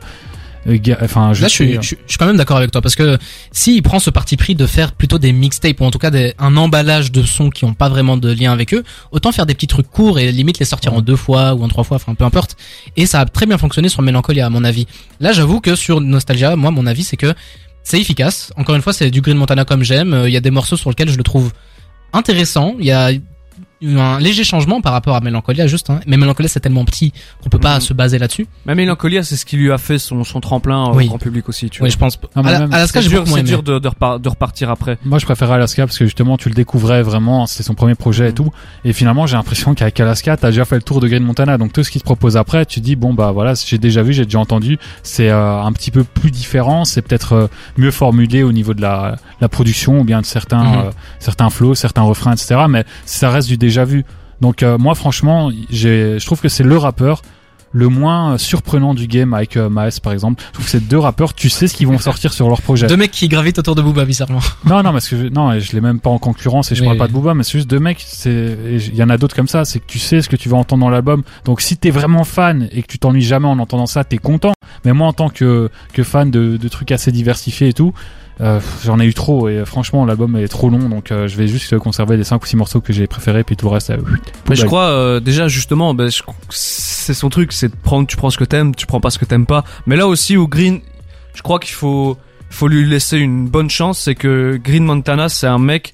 [0.68, 2.96] euh, enfin, Là, je suis, je, suis- je suis quand même d'accord avec toi parce
[2.96, 3.18] que
[3.52, 6.34] s'il prend ce parti pris de faire plutôt des mixtapes ou en tout cas des,
[6.40, 9.54] un emballage de sons qui ont pas vraiment de lien avec eux, autant faire des
[9.56, 12.14] petits trucs courts et limite les sortir en deux fois ou en trois fois, enfin
[12.16, 12.56] peu importe.
[12.96, 14.88] Et ça a très bien fonctionné sur Melancholia à mon avis.
[15.20, 17.34] Là, j'avoue que sur Nostalgia, moi, mon avis, c'est que
[17.84, 18.52] c'est efficace.
[18.58, 20.14] Encore une fois, c'est du Green Montana comme j'aime.
[20.14, 21.52] Euh, Il y a des morceaux sur lesquels je le trouve
[22.14, 22.76] intéressant.
[22.80, 23.12] Il y a
[23.84, 26.00] un léger changement par rapport à Melancholia juste hein.
[26.06, 27.82] mais Melancholia c'est tellement petit qu'on peut pas Mhm.
[27.82, 30.96] se baser là-dessus Même Melancholia, c'est ce qui lui a fait son, son tremplin au
[30.96, 31.08] Oui.
[31.08, 31.94] grand public aussi, tu oui vois.
[31.94, 34.30] je pense Ah, mais Ala- même- Alaska C'est dur, c'est dur de, de, repar- de
[34.30, 34.98] repartir après.
[35.04, 37.46] Moi, je préfère Alaska parce que justement, tu le découvrais vraiment.
[37.48, 38.52] C'était son premier projet et tout.
[38.86, 41.58] Et finalement, j'ai l'impression qu'avec Alaska, t'as déjà fait le tour de Green Montana.
[41.58, 44.14] Donc tout ce qui te propose après, tu dis bon bah voilà, j'ai déjà vu,
[44.14, 44.78] j'ai déjà entendu.
[45.04, 46.86] C'est euh, un petit peu plus différent.
[46.86, 50.64] C'est peut-être euh, mieux formulé au niveau de la, la production ou bien de certains
[50.64, 50.80] Mhm.
[50.88, 52.62] euh, certains flows, certains refrains, etc.
[52.70, 54.06] Mais ça reste du déjà vu.
[54.42, 57.22] Donc euh, moi, franchement, j'ai, je trouve que c'est le rappeur
[57.74, 60.44] le moins surprenant du game avec euh, Maes par exemple.
[60.48, 62.88] Je trouve que ces deux rappeurs, tu sais ce qu'ils vont sortir sur leur projet.
[62.88, 64.42] Deux mecs qui gravitent autour de Booba bizarrement.
[64.66, 66.88] Non, non, parce que je, non, je l'ai même pas en concurrence et je Oui,
[66.88, 68.04] parle pas de Booba, mais c'est juste deux mecs.
[68.06, 69.66] C'est, il y en a d'autres comme ça.
[69.66, 71.24] C'est que tu sais ce que tu vas entendre dans l'album.
[71.46, 74.54] Donc si t'es vraiment fan et que tu t'ennuies jamais en entendant ça, t'es content.
[74.86, 77.94] Mais moi, en tant que que fan de, de trucs assez diversifiés et tout,
[78.40, 80.90] euh, j'en ai eu trop et euh, franchement l'album est trop long.
[80.90, 83.56] Donc euh, je vais juste conserver les cinq ou six morceaux que j'ai préférés puis
[83.58, 83.90] tout le reste.
[83.90, 83.98] euh,
[84.50, 86.10] Mais je crois euh, déjà justement, que
[86.50, 89.20] c'est son truc, c'est de prendre, tu prends ce que t'aimes, tu prends pas ce
[89.20, 89.64] que t'aimes pas.
[89.86, 90.80] Mais là aussi au Green,
[91.34, 92.18] je crois qu'il faut,
[92.50, 95.94] faut lui laisser une bonne chance, c'est que Green Montana, c'est un mec,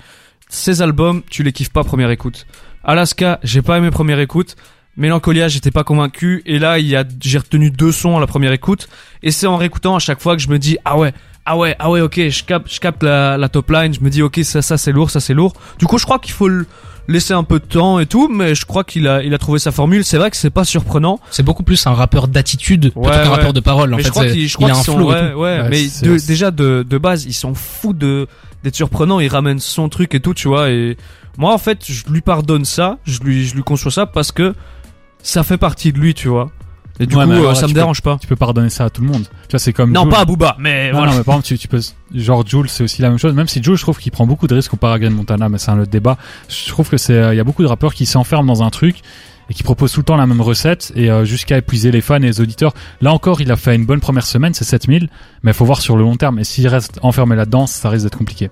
[0.50, 2.46] ses albums, tu les kiffes pas première écoute.
[2.84, 4.56] Alaska, j'ai pas aimé première écoute.
[4.96, 6.42] Mélancolia, j'étais pas convaincu.
[6.46, 8.90] Et là, il y a, j'ai retenu deux sons à la première écoute.
[9.22, 11.14] Et c'est en réécoutant à chaque fois que je me dis, ah ouais,
[11.48, 13.93] ah ouais, ah ouais, ok, je capte, je capte la, la top line.
[13.93, 15.54] Je me dis, ok, ça, ça c'est lourd, ça c'est lourd.
[15.80, 16.66] Du coup, je crois qu'il faut le
[17.08, 19.60] laisser un peu de temps et tout, mais je crois qu'il a, il a trouvé
[19.60, 20.04] sa formule.
[20.04, 21.20] C'est vrai que c'est pas surprenant.
[21.32, 23.24] C'est beaucoup plus un rappeur d'attitude plutôt qu'un ouais.
[23.24, 23.93] rappeur de parole.
[23.93, 26.52] En mais fait, je crois qu'il, a un flow ouais, ouais, Ouais, mais de- déjà
[26.52, 28.28] de, de base, ils sont fous de,
[28.64, 29.22] d'être surprenants.
[29.22, 30.70] Ils ramènent son truc et tout, tu vois.
[30.70, 30.98] Et
[31.38, 34.54] moi, en fait, je lui pardonne ça, je lui, je lui conçois ça parce que
[35.24, 36.52] ça fait partie de lui, tu vois.
[37.00, 38.18] Et du Ouais, coup, alors euh, ça me peux- dérange pas.
[38.20, 39.24] Tu peux pardonner ça à tout le monde.
[39.24, 41.12] Tu vois, c'est comme Non, pas à Booba, mais Non, voilà.
[41.12, 41.80] non, mais par exemple, tu, tu peux,
[42.16, 43.34] genre Jules, c'est aussi la même chose.
[43.34, 45.58] Même si Jules, je trouve qu'il prend beaucoup de risques comparé à Green Montana, mais
[45.60, 46.18] c'est un autre débat.
[46.50, 48.70] Je trouve que c'est, euh, il y a beaucoup de rappeurs qui s'enferment dans un
[48.72, 48.98] truc
[49.50, 52.16] et qui proposent tout le temps la même recette et euh, jusqu'à épuiser les fans
[52.18, 52.74] et les auditeurs.
[53.02, 55.08] Là encore, il a fait une bonne première semaine, c'est 7000,
[55.43, 56.39] mais il faut voir sur le long terme.
[56.39, 58.50] Et s'il reste enfermé là-dedans, ça risque d'être compliqué.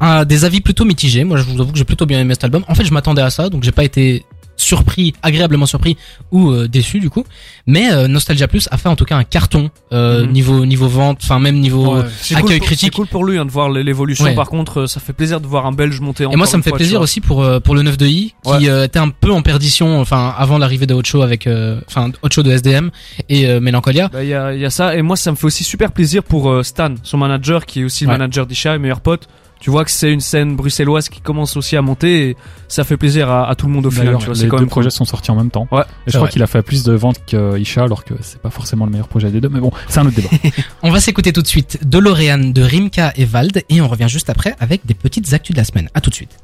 [0.00, 1.24] Un- des avis plutôt mitigés.
[1.24, 2.62] Moi, je vous avoue que j'ai plutôt bien aimé cet album.
[2.68, 4.24] En fait, je m'attendais à ça, donc j'ai pas été
[4.58, 5.96] surpris, agréablement surpris
[6.30, 7.24] ou euh, déçu du coup.
[7.66, 10.32] Mais euh, Nostalgia Plus a fait en tout cas un carton euh, Mhm.
[10.32, 12.90] niveau niveau vente, enfin même niveau accueil cool pour- critique.
[12.92, 14.24] C'est cool pour lui hein, de voir l'évolution.
[14.26, 14.34] Ouais.
[14.34, 16.58] Par contre, euh, ça fait plaisir de voir un Belge monter en Et moi, ça
[16.58, 18.68] me fait plaisir aussi pour euh, pour le 9 de I qui Ouais.
[18.68, 22.42] euh, était un peu en perdition, enfin avant l'arrivée de Ocho avec, euh, enfin Ocho
[22.42, 22.90] de SDM
[23.28, 24.08] et euh, Melancholia.
[24.08, 25.92] Bah, Il y, a, il y a ça, et moi ça me fait aussi super
[25.92, 29.28] plaisir pour Stan, son manager, qui est aussi le manager d'Isha et meilleur pote.
[29.60, 32.36] Tu vois que c'est une scène bruxelloise qui commence aussi à monter, et
[32.68, 34.06] ça fait plaisir à, à tout le monde au final.
[34.06, 35.66] D'ailleurs, Tu vois, les quand deux même projets sont sortis en même temps.
[35.72, 38.40] Ouais, et je crois qu'il a fait plus de ventes que Isha, alors que c'est
[38.40, 39.48] pas forcément le meilleur projet des deux.
[39.48, 40.28] Mais bon, c'est un autre débat.
[40.82, 44.30] On va s'écouter tout de suite DeLorean de Rimka et Vald et on revient juste
[44.30, 45.88] après avec des petites actus de la semaine.
[45.94, 46.36] À tout de suite.